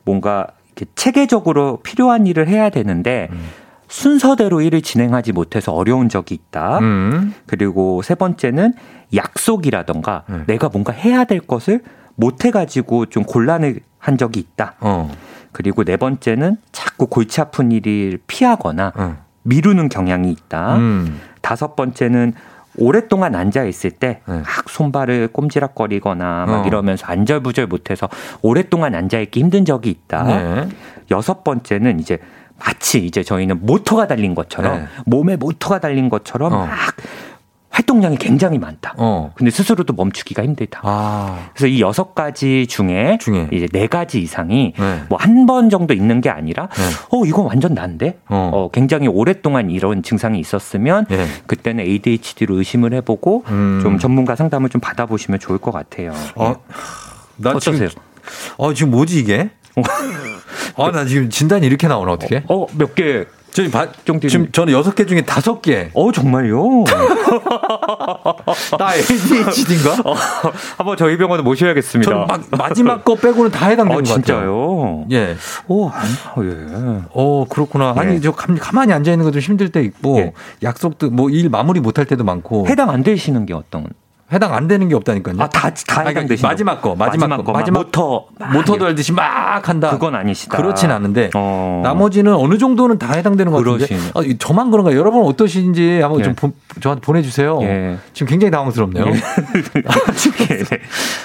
뭔가 0.04 0.46
체계적으로 0.94 1.78
필요한 1.82 2.26
일을 2.26 2.48
해야 2.48 2.70
되는데 2.70 3.28
음. 3.32 3.40
순서대로 3.88 4.60
일을 4.60 4.82
진행하지 4.82 5.32
못해서 5.32 5.72
어려운 5.72 6.08
적이 6.08 6.36
있다. 6.36 6.78
음. 6.78 7.34
그리고 7.46 8.02
세 8.02 8.14
번째는 8.14 8.72
약속이라던가 9.14 10.24
음. 10.28 10.44
내가 10.46 10.68
뭔가 10.68 10.92
해야 10.92 11.24
될 11.24 11.40
것을 11.40 11.82
못 12.14 12.44
해가지고 12.44 13.06
좀 13.06 13.24
곤란을 13.24 13.80
한 13.98 14.16
적이 14.16 14.40
있다. 14.40 14.74
어. 14.80 15.10
그리고 15.52 15.84
네 15.84 15.96
번째는 15.96 16.58
자꾸 16.70 17.08
골치 17.08 17.40
아픈 17.40 17.72
일을 17.72 18.20
피하거나 18.26 18.92
어. 18.94 19.16
미루는 19.42 19.88
경향이 19.88 20.30
있다. 20.30 20.76
음. 20.76 21.20
다섯 21.42 21.74
번째는 21.74 22.34
오랫동안 22.76 23.34
앉아 23.34 23.64
있을 23.64 23.90
때막 23.90 24.22
네. 24.26 24.42
손발을 24.68 25.28
꼼지락거리거나 25.28 26.46
막 26.46 26.64
어. 26.64 26.66
이러면서 26.66 27.06
안절부절 27.06 27.66
못해서 27.66 28.08
오랫동안 28.42 28.94
앉아 28.94 29.18
있기 29.20 29.40
힘든 29.40 29.64
적이 29.64 29.90
있다. 29.90 30.24
네. 30.24 30.68
여섯 31.10 31.42
번째는 31.42 31.98
이제 32.00 32.18
마치 32.58 33.04
이제 33.04 33.22
저희는 33.22 33.64
모터가 33.64 34.06
달린 34.06 34.34
것처럼 34.34 34.80
네. 34.80 34.86
몸에 35.06 35.36
모터가 35.36 35.80
달린 35.80 36.08
것처럼 36.08 36.52
어. 36.52 36.66
막 36.66 36.96
활동량이 37.80 38.16
굉장히 38.16 38.58
많다. 38.58 38.94
어. 38.96 39.32
근데 39.34 39.50
스스로도 39.50 39.94
멈추기가 39.94 40.42
힘들다. 40.42 40.80
아. 40.82 41.50
그래서 41.54 41.66
이 41.66 41.80
여섯 41.80 42.14
가지 42.14 42.66
중에, 42.66 43.18
중에, 43.20 43.48
이제 43.52 43.66
네 43.72 43.86
가지 43.86 44.20
이상이 44.20 44.74
네. 44.76 45.02
뭐한 45.08 45.46
번 45.46 45.70
정도 45.70 45.94
있는 45.94 46.20
게 46.20 46.30
아니라 46.30 46.68
네. 46.68 46.82
어 47.10 47.24
이건 47.24 47.46
완전 47.46 47.74
난데. 47.74 48.18
어. 48.28 48.50
어. 48.52 48.70
굉장히 48.72 49.08
오랫동안 49.08 49.70
이런 49.70 50.02
증상이 50.02 50.38
있었으면 50.38 51.06
네. 51.08 51.26
그때는 51.46 51.84
ADHD로 51.84 52.56
의심을 52.56 52.92
해보고 52.94 53.44
음. 53.48 53.80
좀 53.82 53.98
전문가 53.98 54.36
상담을 54.36 54.68
좀 54.68 54.80
받아보시면 54.80 55.40
좋을 55.40 55.58
것 55.58 55.72
같아요. 55.72 56.12
어. 56.36 56.56
나 57.36 57.50
어떠세요? 57.50 57.88
지금, 57.88 58.02
어 58.58 58.74
지금 58.74 58.90
뭐지 58.90 59.18
이게? 59.18 59.50
아, 60.76 60.90
나 60.90 61.04
지금 61.04 61.30
진단이 61.30 61.66
이렇게 61.66 61.88
나오나, 61.88 62.12
어떻게? 62.12 62.42
어, 62.48 62.66
몇 62.76 62.94
개? 62.94 63.24
저희 63.52 63.70
바, 63.70 63.88
지금 64.28 64.50
저는 64.52 64.72
여섯 64.72 64.94
개 64.94 65.04
중에 65.04 65.22
다섯 65.22 65.60
개. 65.60 65.90
어, 65.94 66.12
정말요? 66.12 66.84
나 68.78 68.94
ADHD인가? 68.94 70.02
어, 70.04 70.14
한번 70.76 70.96
저희 70.96 71.16
병원에 71.16 71.42
모셔야겠습니다. 71.42 72.10
저 72.10 72.18
막, 72.26 72.40
마지막 72.50 73.04
거 73.04 73.14
빼고는 73.16 73.50
다 73.50 73.66
해당되는 73.68 74.00
어, 74.00 74.04
것 74.04 74.14
같아요. 74.14 75.06
예. 75.10 75.36
오, 75.68 75.88
아, 75.88 76.02
예. 76.42 77.02
어, 77.12 77.44
그렇구나. 77.48 77.94
예. 77.96 78.00
아니, 78.00 78.20
저 78.20 78.32
가만히 78.32 78.92
앉아 78.92 79.10
있는 79.10 79.24
것도 79.24 79.40
힘들 79.40 79.70
때 79.70 79.82
있고, 79.82 80.18
예. 80.18 80.32
약속도 80.62 81.10
뭐 81.10 81.30
일 81.30 81.48
마무리 81.48 81.78
못할 81.80 82.06
때도 82.06 82.24
많고. 82.24 82.66
해당 82.68 82.90
안 82.90 83.02
되시는 83.02 83.46
게 83.46 83.54
어떤? 83.54 83.86
해당 84.32 84.54
안 84.54 84.68
되는 84.68 84.88
게 84.88 84.94
없다니까요. 84.94 85.36
아, 85.38 85.48
다, 85.48 85.70
다 85.86 86.02
해당 86.02 86.26
되시 86.26 86.42
마지막 86.42 86.80
거, 86.80 86.94
마지막, 86.94 87.28
마지막 87.28 87.44
거. 87.44 87.52
마지막 87.52 87.78
모터. 87.80 88.26
모터도 88.52 88.86
알듯이 88.86 89.12
막 89.12 89.68
한다. 89.68 89.90
그건 89.90 90.14
아니시다. 90.14 90.56
그렇진 90.56 90.90
않은데, 90.90 91.30
어. 91.34 91.80
나머지는 91.82 92.34
어느 92.34 92.56
정도는 92.56 92.98
다 92.98 93.12
해당되는 93.14 93.50
것 93.52 93.64
같은데. 93.64 93.96
아, 94.14 94.22
저만 94.38 94.70
그런가? 94.70 94.94
여러분 94.94 95.24
어떠신지 95.24 96.00
한번 96.00 96.20
예. 96.20 96.24
좀 96.24 96.34
보, 96.34 96.52
저한테 96.80 97.00
보내주세요. 97.00 97.58
예. 97.62 97.98
지금 98.12 98.28
굉장히 98.28 98.50
당황스럽네요. 98.52 99.06
예. 99.06 99.12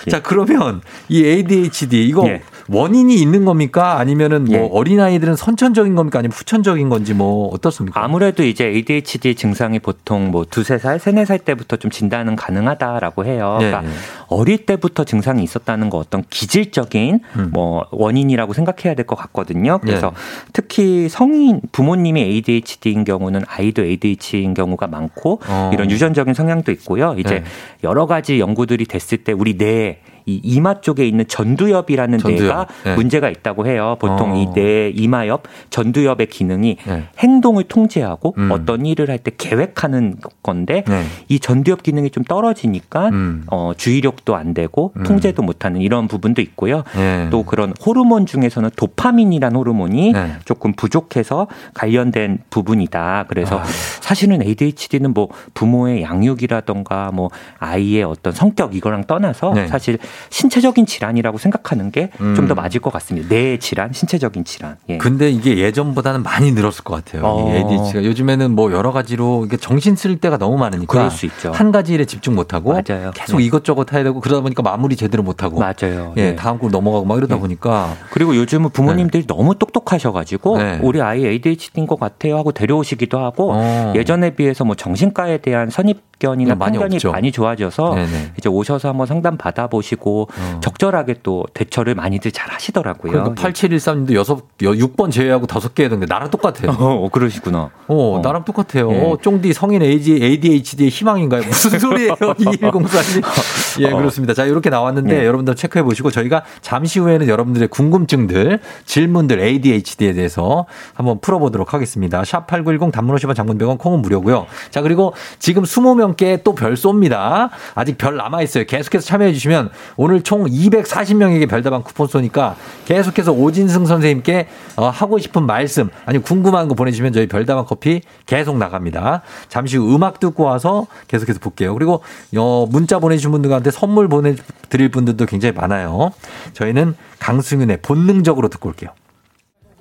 자, 0.09 0.21
그러면 0.21 0.81
이 1.09 1.23
ADHD, 1.23 2.07
이거 2.07 2.27
예. 2.27 2.41
원인이 2.67 3.13
있는 3.13 3.45
겁니까? 3.45 3.99
아니면은 3.99 4.45
뭐 4.45 4.55
예. 4.55 4.69
어린아이들은 4.71 5.35
선천적인 5.35 5.93
겁니까? 5.95 6.19
아니면 6.19 6.33
후천적인 6.33 6.89
건지 6.89 7.13
뭐 7.13 7.49
어떻습니까? 7.53 8.03
아무래도 8.03 8.43
이제 8.43 8.65
ADHD 8.65 9.35
증상이 9.35 9.79
보통 9.79 10.31
뭐 10.31 10.45
두세 10.49 10.79
살, 10.79 10.99
세네 10.99 11.25
살 11.25 11.37
때부터 11.39 11.75
좀 11.77 11.91
진단은 11.91 12.35
가능하다 12.35 12.94
라고 12.99 13.25
해요. 13.25 13.57
네. 13.59 13.69
그러니까 13.71 13.93
어릴 14.27 14.65
때부터 14.65 15.03
증상이 15.03 15.43
있었다는 15.43 15.89
거 15.89 15.97
어떤 15.97 16.23
기질적인 16.29 17.19
음. 17.37 17.49
뭐 17.53 17.85
원인이라고 17.91 18.53
생각해야 18.53 18.93
될 18.95 19.05
것 19.05 19.15
같거든요. 19.15 19.77
그래서 19.79 20.09
네. 20.09 20.15
특히 20.53 21.09
성인 21.09 21.61
부모님이 21.71 22.21
ADHD인 22.21 23.03
경우는 23.03 23.43
아이도 23.47 23.83
ADHD인 23.83 24.53
경우가 24.55 24.87
많고 24.87 25.41
어. 25.47 25.69
이런 25.73 25.91
유전적인 25.91 26.33
성향도 26.33 26.71
있고요. 26.71 27.15
이제 27.17 27.35
네. 27.41 27.43
여러 27.83 28.07
가지 28.07 28.39
연구들이 28.39 28.85
됐을 28.85 29.19
때 29.19 29.31
우리 29.31 29.57
뇌 29.57 29.99
이 30.27 30.39
이마 30.43 30.81
쪽에 30.81 31.07
있는 31.07 31.27
전두엽이라는 31.27 32.17
전두엽. 32.17 32.41
뇌가 32.41 32.67
네. 32.83 32.95
문제가 32.95 33.29
있다고 33.29 33.67
해요. 33.67 33.95
보통 33.99 34.31
어. 34.31 34.35
이뇌 34.35 34.91
이마엽 34.95 35.43
전두엽의 35.69 36.27
기능이 36.27 36.77
네. 36.87 37.03
행동을 37.19 37.63
통제하고 37.65 38.33
음. 38.37 38.49
어떤 38.51 38.85
일을 38.85 39.09
할 39.09 39.15
때 39.25 39.31
계획하는 39.37 40.15
건데 40.43 40.83
네. 40.87 41.03
이 41.29 41.39
전두엽 41.39 41.81
기능이 41.83 42.09
좀 42.11 42.23
떨어지니까 42.23 43.07
음. 43.09 43.43
어, 43.47 43.71
주의력도 43.75 44.35
안 44.35 44.53
되고 44.53 44.91
음. 44.97 45.03
통제도 45.03 45.41
못하는 45.41 45.81
이런 45.81 46.07
부분도 46.07 46.41
있고요. 46.41 46.83
네. 46.95 47.27
또 47.31 47.43
그런 47.43 47.73
호르몬 47.83 48.25
중에서는 48.25 48.69
도파민이라는 48.75 49.55
호르몬이 49.57 50.11
네. 50.11 50.33
조금 50.43 50.73
부족해서 50.73 51.47
관련된 51.73 52.39
부분이다. 52.49 53.25
그래서 53.29 53.59
아. 53.59 53.63
사실은 54.01 54.41
ADHD는 54.43 55.13
뭐 55.13 55.29
부모의 55.53 56.03
양육이라던가 56.03 57.11
뭐 57.13 57.29
아이의 57.59 58.03
어떤 58.03 58.33
성격 58.33 58.75
이거랑 58.75 59.05
떠나서 59.05 59.53
네. 59.53 59.67
사실 59.67 59.97
신체적인 60.29 60.85
질환이라고 60.85 61.37
생각하는 61.37 61.91
게 61.91 62.09
좀더 62.17 62.53
음. 62.53 62.55
맞을 62.55 62.81
것 62.81 62.91
같습니다. 62.93 63.27
뇌 63.29 63.57
질환, 63.57 63.93
신체적인 63.93 64.43
질환. 64.43 64.77
예. 64.89 64.97
근데 64.97 65.29
이게 65.29 65.57
예전보다는 65.57 66.23
많이 66.23 66.51
늘었을 66.51 66.83
것 66.83 67.03
같아요. 67.03 67.23
어. 67.25 67.53
ADHD가 67.53 68.03
요즘에는 68.03 68.51
뭐 68.51 68.71
여러 68.71 68.91
가지로 68.91 69.45
이게 69.45 69.57
정신 69.57 69.95
쓸 69.95 70.17
때가 70.17 70.37
너무 70.37 70.57
많으니까 70.57 70.91
그럴 70.91 71.11
수 71.11 71.25
있죠. 71.25 71.51
한 71.51 71.71
가지 71.71 71.93
일에 71.93 72.05
집중 72.05 72.35
못 72.35 72.53
하고 72.53 72.73
맞아요. 72.73 73.11
계속 73.13 73.37
네. 73.37 73.43
이것저것 73.45 73.91
해야 73.93 74.03
되고 74.03 74.19
그러다 74.19 74.41
보니까 74.41 74.61
마무리 74.61 74.95
제대로 74.95 75.23
못 75.23 75.43
하고 75.43 75.59
맞아요. 75.59 76.13
예, 76.17 76.31
네. 76.31 76.35
다음 76.35 76.59
걸 76.59 76.71
넘어가고 76.71 77.05
막 77.05 77.17
이러다 77.17 77.35
네. 77.35 77.41
보니까 77.41 77.95
그리고 78.11 78.35
요즘은 78.35 78.69
부모님들이 78.71 79.23
네. 79.23 79.27
너무 79.27 79.55
똑똑하셔 79.55 80.11
가지고 80.11 80.57
네. 80.57 80.79
우리 80.81 81.01
아이 81.01 81.25
ADHD인 81.25 81.87
것 81.87 81.99
같아요 81.99 82.37
하고 82.37 82.51
데려오시기도 82.51 83.19
하고 83.19 83.51
어. 83.53 83.93
예전에 83.95 84.35
비해서 84.35 84.65
뭐 84.65 84.75
정신과에 84.75 85.39
대한 85.39 85.69
선입 85.69 86.15
편견이나 86.19 86.53
네, 86.53 86.55
많이 86.55 86.77
편견이 86.77 86.95
없죠. 86.95 87.11
많이 87.11 87.31
좋아져서 87.31 87.95
네네. 87.95 88.31
이제 88.37 88.49
오셔서 88.49 88.89
한번 88.89 89.07
상담 89.07 89.37
받아보시고 89.37 90.04
어. 90.05 90.59
적절하게 90.61 91.15
또 91.23 91.45
대처를 91.53 91.95
많이들 91.95 92.31
잘 92.31 92.49
하시더라고요. 92.51 93.11
그러니까 93.11 93.41
8713님도 93.49 94.13
여섯 94.13 94.43
6번 94.59 95.11
제외하고 95.11 95.47
다섯 95.47 95.73
개 95.73 95.85
해던데 95.85 96.05
나랑 96.07 96.29
똑같아요. 96.29 96.71
어, 96.77 97.09
그러시구나. 97.09 97.69
어, 97.87 98.15
어. 98.17 98.21
나랑 98.23 98.45
똑같아요. 98.45 98.91
네. 98.91 99.01
어, 99.01 99.17
쫑디 99.21 99.53
성인 99.53 99.81
ADHD의 99.81 100.89
희망인가요? 100.89 101.43
무슨 101.43 101.77
소리예요? 101.79 102.13
2104님. 102.15 103.81
예, 103.81 103.91
어. 103.91 103.97
그렇습니다. 103.97 104.33
자, 104.33 104.45
이렇게 104.45 104.69
나왔는데 104.69 105.19
네. 105.19 105.25
여러분들 105.25 105.55
체크해 105.55 105.83
보시고 105.83 106.11
저희가 106.11 106.43
잠시 106.61 106.99
후에는 106.99 107.27
여러분들의 107.27 107.67
궁금증들, 107.69 108.59
질문들 108.85 109.39
ADHD에 109.39 110.13
대해서 110.13 110.65
한번 110.93 111.19
풀어 111.19 111.39
보도록 111.39 111.73
하겠습니다. 111.73 112.23
샵 112.23 112.47
8910 112.47 112.91
단문 112.91 113.15
50원 113.15 113.35
장문 113.35 113.57
100원 113.57 113.77
콩은 113.77 114.01
무료고요. 114.01 114.45
자, 114.71 114.81
그리고 114.81 115.13
지금 115.39 115.63
20명 115.63 115.97
명께 115.97 116.41
또 116.43 116.55
별 116.55 116.75
쏩니다. 116.75 117.49
아직 117.75 117.97
별 117.97 118.15
남아 118.15 118.41
있어요. 118.41 118.63
계속해서 118.65 119.05
참여해 119.05 119.33
주시면 119.33 119.69
오늘 119.97 120.21
총 120.21 120.45
240명에게 120.45 121.49
별다방 121.49 121.83
쿠폰 121.83 122.07
쏘니까 122.07 122.55
계속해서 122.85 123.31
오진승 123.31 123.85
선생님께 123.85 124.47
어, 124.75 124.89
하고 124.89 125.17
싶은 125.17 125.45
말씀, 125.45 125.89
아니 126.05 126.19
궁금한 126.19 126.67
거 126.67 126.75
보내주시면 126.75 127.13
저희 127.13 127.27
별다방 127.27 127.65
커피 127.65 128.01
계속 128.25 128.57
나갑니다. 128.57 129.21
잠시 129.47 129.77
후 129.77 129.95
음악 129.95 130.19
듣고 130.19 130.43
와서 130.43 130.87
계속해서 131.07 131.39
볼게요. 131.39 131.73
그리고 131.73 132.01
어, 132.37 132.67
문자 132.69 132.99
보내주신 132.99 133.31
분들한테 133.31 133.71
선물 133.71 134.07
보내드릴 134.07 134.89
분들도 134.89 135.25
굉장히 135.25 135.53
많아요. 135.53 136.11
저희는 136.53 136.95
강승윤의 137.19 137.79
본능적으로 137.81 138.49
듣고 138.49 138.69
올게요. 138.69 138.91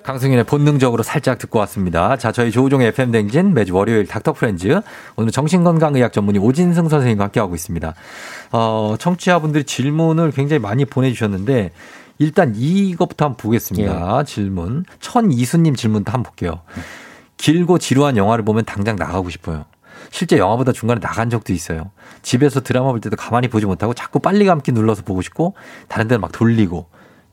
강승윤의 0.05 0.43
본능적으로 0.43 1.01
살짝 1.01 1.39
듣고 1.39 1.57
왔습니다. 1.59 2.15
자, 2.15 2.31
저희 2.31 2.51
조우종의 2.51 2.89
FM 2.89 3.09
댕진 3.09 3.55
매주 3.55 3.73
월요일 3.73 4.05
닥터 4.05 4.33
프렌즈. 4.33 4.79
오늘 5.15 5.31
정신건강의학 5.31 6.13
전문의 6.13 6.39
오진승 6.43 6.89
선생님과 6.89 7.23
함께하고 7.23 7.55
있습니다. 7.55 7.95
어, 8.51 8.95
청취자분들이 8.99 9.63
질문을 9.63 10.29
굉장히 10.29 10.59
많이 10.59 10.85
보내주셨는데 10.85 11.71
일단 12.19 12.53
이것부터 12.55 13.25
한번 13.25 13.37
보겠습니다. 13.37 14.19
예. 14.19 14.23
질문. 14.25 14.85
천이수님 14.99 15.75
질문도 15.75 16.11
한번 16.11 16.31
볼게요. 16.31 16.61
길고 17.37 17.79
지루한 17.79 18.15
영화를 18.15 18.45
보면 18.45 18.63
당장 18.65 18.97
나가고 18.97 19.31
싶어요. 19.31 19.65
실제 20.11 20.37
영화보다 20.37 20.71
중간에 20.71 20.99
나간 20.99 21.31
적도 21.31 21.51
있어요. 21.51 21.89
집에서 22.21 22.61
드라마 22.61 22.91
볼 22.91 23.01
때도 23.01 23.15
가만히 23.15 23.47
보지 23.47 23.65
못하고 23.65 23.95
자꾸 23.95 24.19
빨리 24.19 24.45
감기 24.45 24.71
눌러서 24.71 25.01
보고 25.01 25.23
싶고 25.23 25.55
다른 25.87 26.07
데는 26.07 26.21
막 26.21 26.31
돌리고 26.31 26.85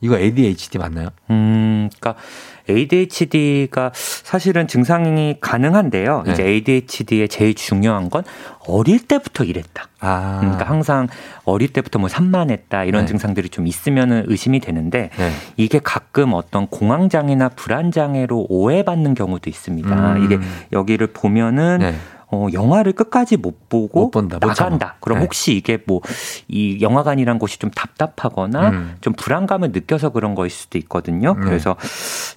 이거 0.03 0.19
ADHD 0.19 0.77
맞나요? 0.79 1.07
음, 1.29 1.89
그러니까 1.97 2.21
ADHD가 2.69 3.91
사실은 3.93 4.67
증상이 4.67 5.37
가능한데요. 5.39 6.23
네. 6.25 6.33
이제 6.33 6.43
ADHD의 6.45 7.29
제일 7.29 7.53
중요한 7.53 8.09
건 8.09 8.23
어릴 8.67 9.07
때부터 9.07 9.45
이랬다. 9.45 9.87
아. 10.01 10.39
그러니까 10.41 10.65
항상 10.65 11.07
어릴 11.45 11.71
때부터 11.71 11.99
뭐 11.99 12.09
산만했다 12.09 12.83
이런 12.83 13.03
네. 13.03 13.07
증상들이 13.07 13.47
좀 13.47 13.65
있으면은 13.65 14.25
의심이 14.27 14.59
되는데 14.59 15.09
네. 15.17 15.31
이게 15.55 15.79
가끔 15.81 16.33
어떤 16.33 16.67
공황장애나 16.67 17.49
불안장애로 17.49 18.47
오해받는 18.49 19.13
경우도 19.13 19.49
있습니다. 19.49 20.15
음. 20.15 20.23
이게 20.25 20.37
여기를 20.73 21.07
보면은 21.07 21.77
네. 21.79 21.95
어, 22.33 22.47
영화를 22.51 22.93
끝까지 22.93 23.37
못 23.37 23.69
보고 23.69 24.01
못 24.01 24.11
본다, 24.11 24.39
나간다. 24.41 24.95
그럼 24.99 25.19
네. 25.19 25.23
혹시 25.23 25.55
이게 25.55 25.77
뭐 25.85 26.01
이 26.47 26.79
영화관이란 26.81 27.39
곳이 27.39 27.59
좀 27.59 27.69
답답하거나 27.71 28.69
음. 28.69 28.95
좀 29.01 29.13
불안감을 29.13 29.71
느껴서 29.71 30.09
그런 30.09 30.35
거일 30.35 30.49
수도 30.49 30.77
있거든요. 30.79 31.33
네. 31.33 31.41
그래서 31.43 31.75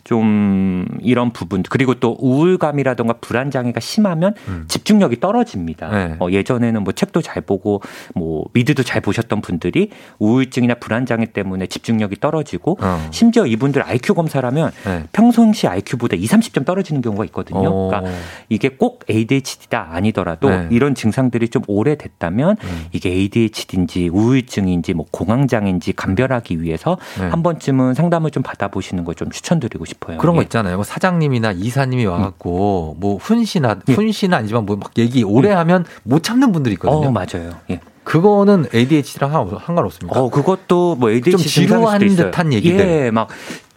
좀 0.05 0.87
이런 1.01 1.33
부분 1.33 1.63
그리고 1.69 1.95
또 1.95 2.17
우울감이라던가 2.21 3.15
불안 3.21 3.51
장애가 3.51 3.81
심하면 3.81 4.35
음. 4.49 4.65
집중력이 4.69 5.21
떨어집니다. 5.21 5.89
네. 5.91 6.17
어, 6.21 6.29
예전에는 6.31 6.85
뭐 6.85 6.93
책도 6.93 7.23
잘 7.23 7.43
보고 7.43 7.83
뭐 8.15 8.45
미드도 8.53 8.83
잘 8.83 9.01
보셨던 9.01 9.41
분들이 9.41 9.91
우울증이나 10.19 10.75
불안 10.75 11.07
장애 11.07 11.27
때문에 11.27 11.67
집중력이 11.67 12.17
떨어지고 12.21 12.79
어. 12.81 13.09
심지어 13.11 13.47
이분들 13.47 13.83
IQ 13.83 14.15
검사를 14.15 14.47
하면 14.47 14.71
네. 14.85 15.05
평소시 15.13 15.67
IQ보다 15.67 16.17
2, 16.17 16.25
30점 16.27 16.65
떨어지는 16.65 17.03
경우가 17.03 17.25
있거든요. 17.27 17.69
어. 17.69 17.89
그러니까 17.89 18.13
이게 18.49 18.69
꼭 18.69 19.05
ADHD다 19.11 19.86
아니더라도 19.91 20.49
네. 20.49 20.69
이런 20.71 20.95
증상들이 20.95 21.49
좀 21.49 21.63
오래됐다면 21.67 22.57
음. 22.63 22.87
이게 22.93 23.11
ADHD인지 23.11 24.09
우울증인지 24.13 24.95
뭐 24.95 25.07
공황장애인지 25.11 25.93
감별하기 25.95 26.63
위해서 26.63 26.97
네. 27.19 27.27
한 27.27 27.43
번쯤은 27.43 27.95
상담을 27.95 28.31
좀 28.31 28.43
받아보시는 28.43 29.05
걸 29.05 29.17
좀 29.17 29.31
추천드리고 29.31 29.87
싶어요. 29.87 30.19
그런 30.19 30.35
거 30.37 30.43
예. 30.43 30.45
있잖아요. 30.45 30.77
뭐 30.77 30.85
사장님이나 30.85 31.53
이사님이 31.53 32.05
음. 32.05 32.11
와갖고 32.11 32.97
음. 32.97 33.01
뭐 33.01 33.17
훈시나 33.17 33.77
예. 33.89 33.93
훈시는 33.95 34.37
아니지만 34.37 34.67
뭐 34.67 34.77
막 34.77 34.91
얘기 34.99 35.25
오래 35.25 35.49
예. 35.51 35.55
하면 35.55 35.87
못 36.03 36.23
참는 36.23 36.53
분들이 36.53 36.75
있거든요. 36.75 37.09
어, 37.09 37.11
맞아요. 37.11 37.53
예. 37.71 37.81
그거는 38.05 38.67
ADHD랑 38.75 39.33
상관없습니까? 39.65 40.21
어, 40.21 40.29
그것도 40.31 40.97
뭐 40.97 41.11
ADHD 41.11 41.31
좀 41.33 41.41
지루한 41.41 41.99
듯한 42.01 42.53
얘기들. 42.53 42.79
예, 43.07 43.11
막 43.11 43.29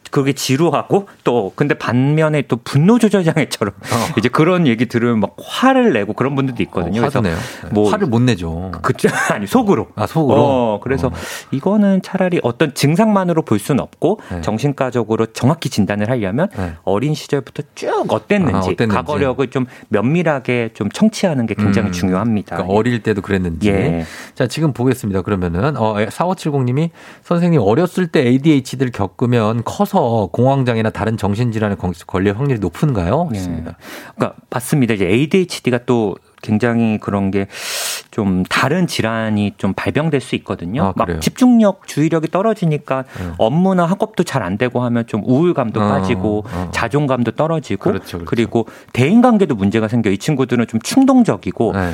그게 0.10 0.34
지루하고 0.34 1.08
또 1.24 1.52
근데 1.56 1.76
반면에 1.76 2.44
또 2.44 2.58
분노 2.58 3.00
조절 3.00 3.24
장애처럼 3.24 3.74
어. 3.74 4.14
이제 4.18 4.30
그런 4.30 4.68
얘기 4.68 4.88
들으면 4.88 5.20
막 5.20 5.36
화를 5.42 5.94
내고 5.94 6.14
그런 6.14 6.36
분들도 6.36 6.62
있거든요. 6.64 7.00
어, 7.00 7.02
그래서 7.02 7.22
네. 7.22 7.34
뭐 7.72 7.90
화를 7.92 8.08
못 8.08 8.22
내죠. 8.22 8.72
그 8.82 8.94
아니 9.32 9.48
속으로. 9.48 9.88
아 9.96 10.08
속으로. 10.08 10.38
어, 10.40 10.80
그래서 10.82 11.08
어. 11.08 11.12
이거는 11.52 12.02
차라리 12.02 12.40
어떤 12.44 12.74
증상만으로 12.74 13.44
볼 13.44 13.60
수는 13.60 13.82
없고 13.82 14.20
네. 14.32 14.42
정신과적으로 14.42 15.28
정확히 15.28 15.70
진단을 15.70 16.10
하려면 16.10 16.50
네. 16.56 16.74
어린 16.84 17.14
시절부터 17.14 17.64
쭉 17.76 18.06
어땠는지, 18.10 18.56
아, 18.56 18.60
어땠는지, 18.60 18.96
과거력을 18.96 19.48
좀 19.50 19.66
면밀하게 19.90 20.72
좀 20.74 20.90
청취하는 20.90 21.46
게 21.46 21.54
굉장히 21.54 21.90
음. 21.90 21.92
중요합니다. 21.92 22.56
그러니까 22.56 22.74
어릴 22.74 23.04
때도 23.04 23.22
그랬는지. 23.22 23.70
예. 23.70 24.06
자 24.34 24.48
지금 24.48 24.74
보겠습니다. 24.74 25.22
그러면은 25.22 25.78
어 25.78 25.96
4570님이 25.96 26.90
선생님 27.24 27.62
어렸을 27.62 28.08
때 28.08 28.26
ADHD를 28.26 28.92
겪으면 28.92 29.64
커서 29.64 29.99
공황장애나 30.32 30.90
다른 30.92 31.18
정신질환에 31.18 31.76
걸릴 32.08 32.38
확률이 32.38 32.60
높은가요? 32.60 33.30
예. 33.34 33.40
그러니까 33.40 34.34
맞습니다. 34.50 34.94
이제 34.94 35.06
ADHD가 35.08 35.80
또 35.86 36.16
굉장히 36.42 36.98
그런 37.00 37.32
게 37.32 37.48
좀 38.12 38.44
다른 38.50 38.88
질환이 38.88 39.54
좀 39.58 39.74
발병될 39.74 40.20
수 40.20 40.36
있거든요. 40.38 40.84
아, 40.84 40.94
막 40.96 41.22
집중력, 41.22 41.88
주의력이 41.88 42.30
떨어지니까 42.32 43.04
네. 43.18 43.32
업무나 43.38 43.86
학업도 43.86 44.24
잘 44.24 44.40
안 44.40 44.58
되고 44.58 44.82
하면 44.82 45.06
좀 45.06 45.22
우울감도 45.26 45.82
어, 45.82 45.88
빠지고 45.90 46.46
어. 46.50 46.70
자존감도 46.72 47.32
떨어지고 47.32 47.92
그렇죠, 47.92 48.18
그렇죠. 48.20 48.26
그리고 48.26 48.68
대인 48.94 49.22
관계도 49.22 49.54
문제가 49.54 49.90
생겨. 49.90 50.10
이 50.10 50.18
친구들은 50.18 50.66
좀 50.68 50.80
충동적이고 50.80 51.74
네. 51.74 51.92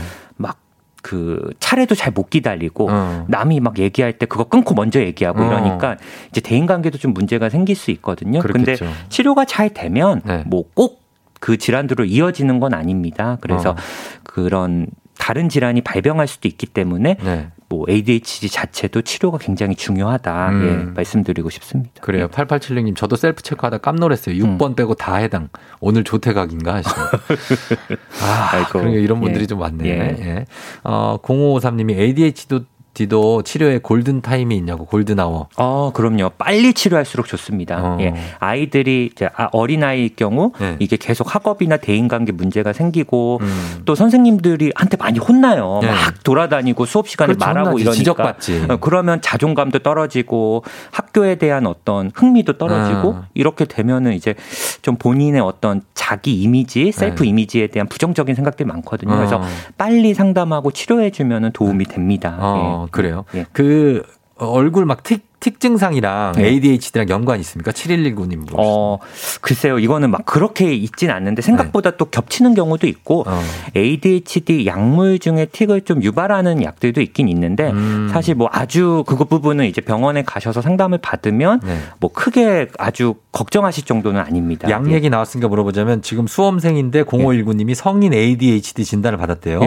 막그 1.06 1.52
차례도 1.60 1.94
잘 1.94 2.16
못 2.16 2.30
기다리고 2.30 2.88
어. 2.90 3.26
남이 3.28 3.60
막 3.60 3.78
얘기할 3.78 4.14
때 4.14 4.26
그거 4.26 4.46
끊고 4.46 4.74
먼저 4.74 5.02
얘기하고 5.02 5.42
어. 5.42 5.46
이러니까 5.46 5.98
이제 6.30 6.40
대인 6.40 6.66
관계도 6.66 6.98
좀 6.98 7.14
문제가 7.14 7.50
생길 7.50 7.76
수 7.76 7.92
있거든요. 7.92 8.40
그렇겠죠. 8.40 8.86
근데 8.86 9.00
치료가 9.10 9.44
잘 9.44 9.70
되면 9.70 10.22
네. 10.24 10.44
뭐꼭 10.46 11.02
그 11.42 11.58
질환으로 11.58 12.06
이어지는 12.06 12.60
건 12.62 12.74
아닙니다. 12.74 13.38
그래서 13.42 13.72
어. 13.72 13.76
그런 14.24 14.88
다른 15.18 15.50
질환이 15.50 15.82
발병할 15.82 16.28
수도 16.28 16.48
있기 16.48 16.68
때문에 16.68 17.18
네. 17.22 17.48
뭐 17.68 17.86
ADHD 17.90 18.50
자체도 18.50 19.02
치료가 19.02 19.38
굉장히 19.38 19.76
중요하다. 19.76 20.50
음. 20.50 20.68
예, 20.90 20.94
말씀드리고 20.94 21.50
싶습니다. 21.50 22.02
그래요. 22.02 22.26
예. 22.26 22.28
8876님 22.28 22.96
저도 22.96 23.16
셀프 23.16 23.42
체크하다 23.42 23.80
깜놀했어요. 23.80 24.36
6번 24.36 24.70
음. 24.70 24.76
빼고 24.76 24.96
다 24.96 25.16
해당. 25.16 25.50
오늘 25.80 26.04
조퇴각인가 26.04 26.76
하시네요. 26.76 27.08
아, 28.22 28.50
아이고. 28.54 28.70
그러니까 28.80 29.00
이런 29.02 29.20
분들이 29.20 29.44
예. 29.44 29.48
좀 29.48 29.60
많네. 29.60 29.88
예. 29.88 30.26
예. 30.26 30.46
어, 30.84 31.18
0553님이 31.22 31.98
ADHD도 31.98 32.66
디도 32.96 33.44
치료에 33.44 33.80
골든 33.80 34.22
타임이 34.22 34.56
있냐고 34.56 34.86
골든 34.86 35.20
아워. 35.20 35.50
어, 35.58 35.92
그럼요. 35.94 36.32
빨리 36.38 36.74
치료할수록 36.74 37.28
좋습니다. 37.28 37.78
어. 37.78 37.98
예. 38.00 38.14
아이들이 38.40 39.10
이제 39.12 39.30
아, 39.36 39.50
어린 39.52 39.84
아이일 39.84 40.16
경우 40.16 40.54
네. 40.60 40.78
이게 40.80 40.96
계속 40.96 41.36
학업이나 41.36 41.76
대인 41.78 42.08
관계 42.08 42.32
문제가 42.32 42.72
생기고 42.72 43.40
음. 43.42 43.82
또 43.84 43.96
선생님들이 43.96 44.72
한테 44.76 44.96
많이 44.98 45.20
혼나요. 45.20 45.80
네. 45.82 45.92
막 45.92 46.24
돌아다니고 46.24 46.86
수업 46.86 47.10
시간에 47.10 47.34
그렇죠, 47.34 47.46
말하고 47.46 47.70
혼나지. 47.72 47.82
이러니까 47.82 47.98
지적받지. 47.98 48.66
어, 48.70 48.78
그러면 48.78 49.22
자존감도 49.22 49.80
떨어지고 49.80 50.64
학교에 50.92 51.36
대한 51.36 51.68
어떤 51.68 52.12
흥미도 52.16 52.58
떨어지고 52.58 53.16
아. 53.16 53.28
이렇게 53.34 53.66
되면은 53.66 54.14
이제 54.14 54.36
좀 54.82 54.96
본인의 54.96 55.42
어떤 55.42 55.82
자기 55.94 56.42
이미지, 56.42 56.94
셀프 56.94 57.24
네. 57.24 57.30
이미지에 57.30 57.68
대한 57.68 57.88
부정적인 57.88 58.36
생각들이 58.36 58.66
많거든요. 58.68 59.12
어. 59.12 59.18
그래서 59.18 59.42
빨리 59.78 60.14
상담하고 60.14 60.72
치료해 60.72 61.10
주면은 61.10 61.52
도움이 61.52 61.86
됩니다. 61.86 62.38
어. 62.40 62.85
예. 62.85 62.85
그래요. 62.92 63.26
예. 63.36 63.46
그 63.52 64.04
얼굴 64.38 64.86
막 64.86 65.04
틱, 65.04 65.24
틱 65.40 65.62
증상이랑 65.62 66.34
네. 66.36 66.48
ADHD랑 66.48 67.08
연관이 67.08 67.40
있습니까? 67.42 67.72
7119님. 67.72 68.48
어, 68.58 68.98
글쎄요. 69.42 69.80
이거는 69.80 70.12
막 70.12 70.26
그렇게 70.26 70.74
있진 70.74 71.10
않는데 71.10 71.42
생각보다 71.42 71.92
네. 71.92 71.98
또 71.98 72.06
겹치는 72.06 72.54
경우도 72.54 72.86
있고 72.88 73.24
어. 73.28 73.42
ADHD 73.78 74.66
약물 74.66 75.20
중에 75.20 75.46
틱을 75.46 75.82
좀 75.82 76.04
유발하는 76.04 76.64
약들도 76.64 77.00
있긴 77.00 77.30
있는데 77.30 77.70
음. 77.70 78.10
사실 78.12 78.36
뭐 78.36 78.50
아주 78.52 79.06
그것 79.08 79.30
부분은 79.30 79.66
이제 79.68 79.80
병원에 79.80 80.22
가셔서 80.22 80.62
상담을 80.62 80.98
받으면 80.98 81.62
네. 81.64 81.78
뭐 82.02 82.12
크게 82.12 82.68
아주 82.78 83.16
걱정하실 83.32 83.86
정도는 83.86 84.20
아닙니다. 84.20 84.70
약 84.70 84.92
얘기 84.92 85.10
나왔으니까 85.10 85.48
물어보자면 85.48 86.02
지금 86.02 86.28
수험생인데 86.28 87.04
0519님이 87.04 87.74
성인 87.74 88.14
ADHD 88.14 88.84
진단을 88.84 89.18
받았대요. 89.18 89.62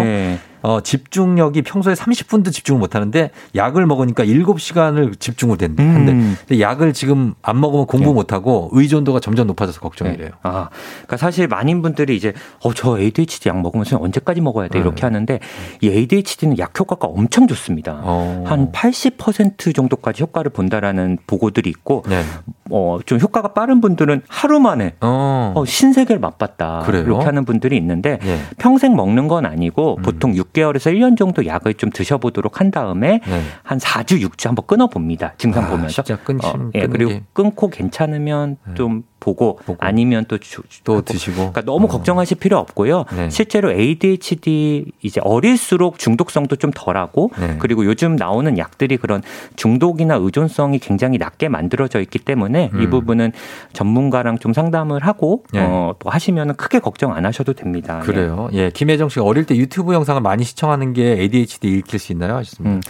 네. 0.63 0.69
어, 0.69 0.81
집중력이 0.81 1.63
평소에 1.63 1.95
30분도 1.95 2.53
집중을 2.53 2.81
못 2.81 2.95
하는데 2.95 3.31
약을 3.55 3.87
먹으니까 3.87 4.25
7시간을 4.25 5.19
집중을 5.19 5.57
된대. 5.57 5.83
음. 5.83 6.37
근데 6.47 6.61
약을 6.61 6.93
지금 6.93 7.35
안 7.43 7.61
먹으면 7.61 7.87
공부 7.87 8.09
네. 8.09 8.13
못 8.15 8.33
하고 8.33 8.69
의존도가 8.73 9.21
점점 9.21 9.47
높아져서 9.49 9.81
걱정이래요. 9.81 10.29
네. 10.29 10.35
아, 10.43 10.69
그러니까 10.97 11.17
사실 11.17 11.49
많은 11.49 11.83
분들이 11.83 12.17
이제 12.17 12.33
어, 12.63 12.75
저 12.75 12.99
ADHD 12.99 13.49
약 13.49 13.61
먹으면 13.61 13.85
언제까지 13.93 14.41
먹어야 14.41 14.69
돼? 14.69 14.79
이렇게 14.79 15.01
네. 15.01 15.07
하는데 15.07 15.41
이 15.81 15.89
ADHD는 15.89 16.59
약 16.59 16.79
효과가 16.79 17.07
엄청 17.07 17.47
좋습니다. 17.47 18.01
어. 18.03 18.45
한80% 18.47 19.75
정도까지 19.75 20.23
효과를 20.23 20.51
본다라는 20.51 21.19
보고들이 21.27 21.71
있고 21.71 22.05
네. 22.09 22.23
어, 22.71 22.99
좀 23.07 23.19
효과가 23.19 23.55
빠른 23.55 23.81
분들은 23.81 24.23
하루 24.29 24.61
만에 24.61 24.95
어. 25.01 25.53
어 25.55 25.65
신세계를 25.65 26.21
맛봤다. 26.21 26.83
그래요? 26.85 27.03
이렇게 27.03 27.25
하는 27.25 27.45
분들이 27.45 27.77
있는데 27.77 28.19
네. 28.19 28.39
평생 28.59 28.95
먹는 28.95 29.29
건 29.29 29.47
아니고 29.47 29.97
음. 29.99 30.03
보통 30.03 30.35
6개월에서 30.53 30.93
1년 30.93 31.17
정도 31.17 31.47
약을 31.47 31.75
좀 31.75 31.91
드셔보도록 31.91 32.61
한 32.61 32.71
다음에 32.71 33.21
네. 33.27 33.43
한 33.63 33.79
4주, 33.79 34.21
6주 34.23 34.47
한번 34.47 34.67
끊어봅니다. 34.67 35.35
증상 35.39 35.65
아, 35.65 35.69
보면서. 35.69 36.03
진짜 36.03 36.23
끊 36.23 36.39
어, 36.45 36.71
예, 36.75 36.87
그리고 36.87 37.21
끊고 37.33 37.69
괜찮으면 37.69 38.57
네. 38.67 38.75
좀 38.75 39.03
보고, 39.29 39.57
보고, 39.65 39.77
아니면 39.81 40.25
또, 40.29 40.39
주, 40.39 40.63
또 40.85 41.03
드시고. 41.03 41.37
그러니까 41.37 41.63
너무 41.63 41.87
어. 41.87 41.89
걱정하실 41.89 42.39
필요 42.39 42.59
없고요. 42.59 43.05
네. 43.15 43.31
실제로 43.31 43.71
ADHD 43.73 44.87
이제 45.03 45.21
어릴수록 45.23 45.99
중독성도 45.99 46.57
좀 46.57 46.71
덜하고 46.75 47.31
네. 47.39 47.57
그리고 47.59 47.85
요즘 47.85 48.17
나오는 48.17 48.57
약들이 48.59 48.97
그런 48.97 49.23
중독이나 49.57 50.15
의존성이 50.17 50.79
굉장히 50.79 51.19
낮게 51.19 51.49
만들어져 51.49 52.01
있기 52.01 52.19
때문에 52.19 52.71
음. 52.73 52.83
이 52.83 52.87
부분은 52.89 53.33
전문가랑 53.73 54.39
좀 54.39 54.53
상담을 54.53 55.05
하고 55.05 55.45
네. 55.53 55.61
어, 55.63 55.95
또 55.99 56.11
하시면 56.11 56.57
크게 56.57 56.79
걱정 56.79 57.15
안 57.15 57.27
하셔도 57.27 57.53
됩니다. 57.53 58.01
그래요. 58.01 58.49
예. 58.53 58.59
예. 58.59 58.71
김혜정 58.71 59.09
씨가 59.09 59.25
어릴 59.25 59.45
때 59.45 59.57
유튜브 59.57 59.95
영상을 59.95 60.21
많이 60.21 60.45
시청하는 60.45 60.93
게 60.93 61.13
ADHD 61.21 61.69
일으킬 61.69 61.99
수 61.99 62.13
있나요? 62.13 62.37
하셨습니다. 62.37 62.77
음. 62.77 62.81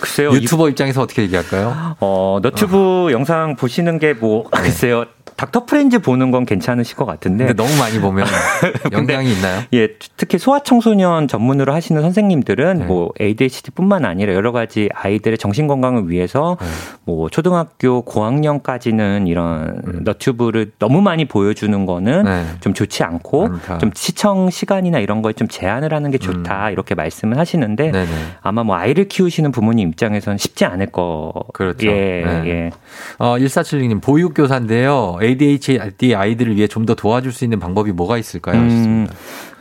글쎄요. 0.00 0.30
유튜버 0.32 0.68
입장에서 0.70 1.02
어떻게 1.02 1.22
얘기할까요? 1.22 1.96
어, 2.00 2.38
너튜브 2.42 3.06
어. 3.08 3.12
영상 3.12 3.56
보시는 3.56 3.98
게뭐 3.98 4.44
네. 4.52 4.62
글쎄요. 4.62 5.04
닥터 5.36 5.66
프렌즈 5.66 5.98
보는 5.98 6.30
건 6.30 6.46
괜찮으실 6.46 6.96
것 6.96 7.04
같은데. 7.04 7.52
너무 7.54 7.68
많이 7.78 8.00
보면 8.00 8.26
영향이 8.92 9.30
있나요? 9.32 9.62
예, 9.74 9.88
특히 10.16 10.38
소아 10.38 10.60
청소년 10.60 11.28
전문으로 11.28 11.74
하시는 11.74 12.00
선생님들은 12.00 12.78
네. 12.78 12.84
뭐 12.86 13.10
ADHD뿐만 13.20 14.04
아니라 14.06 14.32
여러 14.32 14.52
가지 14.52 14.88
아이들의 14.94 15.36
정신 15.38 15.66
건강을 15.66 16.10
위해서 16.10 16.56
네. 16.60 16.66
뭐 17.04 17.28
초등학교 17.28 18.02
고학년까지는 18.02 19.26
이런 19.26 19.82
음. 19.86 20.00
너튜브를 20.04 20.72
너무 20.78 21.02
많이 21.02 21.26
보여주는 21.26 21.86
거는 21.86 22.24
네. 22.24 22.44
좀 22.60 22.72
좋지 22.72 23.02
않고 23.02 23.48
많다. 23.48 23.78
좀 23.78 23.90
시청 23.94 24.48
시간이나 24.48 24.98
이런 25.00 25.20
거에 25.20 25.34
좀 25.34 25.48
제한을 25.48 25.92
하는 25.92 26.10
게 26.10 26.18
좋다 26.18 26.68
음. 26.68 26.72
이렇게 26.72 26.94
말씀을 26.94 27.38
하시는데 27.38 27.90
네네. 27.90 28.08
아마 28.40 28.62
뭐 28.64 28.76
아이를 28.76 29.08
키우시는 29.08 29.52
부모님 29.52 29.90
입장에서는 29.90 30.38
쉽지 30.38 30.64
않을 30.64 30.86
거. 30.86 31.32
그렇죠. 31.52 31.86
예, 31.88 32.22
네. 32.24 32.42
예. 32.46 32.70
어, 33.18 33.36
1476님 33.36 34.00
보육교사인데요. 34.02 35.18
ADHD 35.26 36.14
아이들을 36.14 36.56
위해 36.56 36.66
좀 36.68 36.86
더 36.86 36.94
도와줄 36.94 37.32
수 37.32 37.42
있는 37.44 37.58
방법이 37.58 37.90
뭐가 37.92 38.16
있을까요? 38.16 38.60
음, 38.60 39.06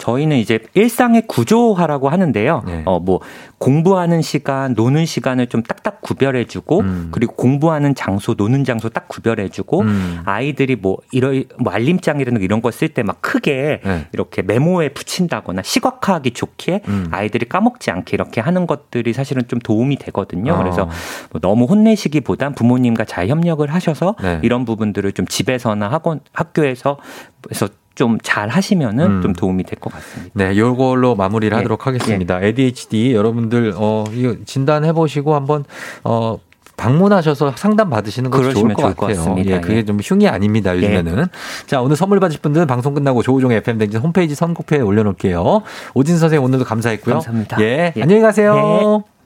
저희는 0.05 0.37
이제 0.37 0.59
일상의 0.75 1.23
구조화라고 1.25 2.09
하는데요. 2.09 2.63
네. 2.67 2.83
어, 2.85 2.99
뭐 2.99 3.21
공부하는 3.57 4.21
시간, 4.21 4.73
노는 4.73 5.07
시간을 5.07 5.47
좀 5.47 5.63
딱딱 5.63 6.01
구별해주고 6.01 6.79
음. 6.81 7.07
그리고 7.11 7.33
공부하는 7.33 7.95
장소, 7.95 8.35
노는 8.37 8.65
장소 8.65 8.89
딱 8.89 9.07
구별해주고 9.07 9.81
음. 9.81 10.21
아이들이 10.25 10.75
뭐 10.75 10.97
이런 11.11 11.45
뭐 11.59 11.73
알림장이라는 11.73 12.41
이런 12.41 12.61
거 12.61 12.69
쓸 12.69 12.89
때 12.93 13.01
막 13.01 13.19
크게 13.21 13.81
네. 13.83 14.07
이렇게 14.13 14.43
메모에 14.43 14.89
붙인다거나 14.89 15.63
시각화하기 15.63 16.31
좋게 16.31 16.81
음. 16.87 17.07
아이들이 17.09 17.47
까먹지 17.49 17.89
않게 17.89 18.11
이렇게 18.13 18.41
하는 18.41 18.67
것들이 18.67 19.11
사실은 19.13 19.47
좀 19.47 19.57
도움이 19.59 19.95
되거든요. 19.97 20.53
어. 20.53 20.57
그래서 20.59 20.87
뭐 21.31 21.41
너무 21.41 21.65
혼내시기보단 21.65 22.53
부모님과 22.53 23.05
잘 23.05 23.27
협력을 23.29 23.65
하셔서 23.73 24.15
네. 24.21 24.39
이런 24.43 24.65
부분들을 24.65 25.11
좀 25.13 25.25
집에서나 25.25 25.89
학원 25.89 26.19
학교에서 26.31 26.97
그래서 27.41 27.67
좀 27.95 28.17
잘 28.21 28.49
하시면은 28.49 29.05
음. 29.05 29.21
좀 29.21 29.33
도움이 29.33 29.63
될 29.63 29.79
것 29.79 29.91
같습니다. 29.93 30.31
네, 30.33 30.57
요걸로 30.57 31.15
마무리를 31.15 31.49
네. 31.55 31.57
하도록 31.57 31.87
하겠습니다. 31.87 32.39
네. 32.39 32.47
ADHD 32.47 33.13
여러분들 33.13 33.73
어 33.75 34.03
이거 34.13 34.35
진단해 34.45 34.93
보시고 34.93 35.33
한번 35.35 35.63
어 36.03 36.37
방문하셔서 36.77 37.53
상담 37.55 37.89
받으시는 37.89 38.29
것도 38.29 38.53
좋을 38.53 38.73
것 38.73 38.81
좋을 38.81 38.93
같아요. 38.95 39.35
것 39.35 39.45
예, 39.45 39.61
그게 39.61 39.77
예. 39.77 39.85
좀 39.85 39.97
흉이 40.03 40.27
아닙니다. 40.27 40.75
요즘에는. 40.75 41.19
예. 41.19 41.25
자, 41.67 41.81
오늘 41.81 41.95
선물 41.95 42.19
받으실 42.19 42.41
분들은 42.41 42.67
방송 42.67 42.93
끝나고 42.93 43.23
조우종 43.23 43.53
FM 43.53 43.77
댕진 43.77 44.01
홈페이지 44.01 44.35
선곡표에 44.35 44.79
올려놓을게요. 44.81 45.61
오진 45.93 46.17
선생님 46.17 46.43
오늘도 46.45 46.65
감사했고요. 46.65 47.15
감사합니다. 47.15 47.61
예, 47.61 47.93
예. 47.95 48.01
안녕히 48.01 48.21
가세요. 48.21 49.03
예. 49.07 49.14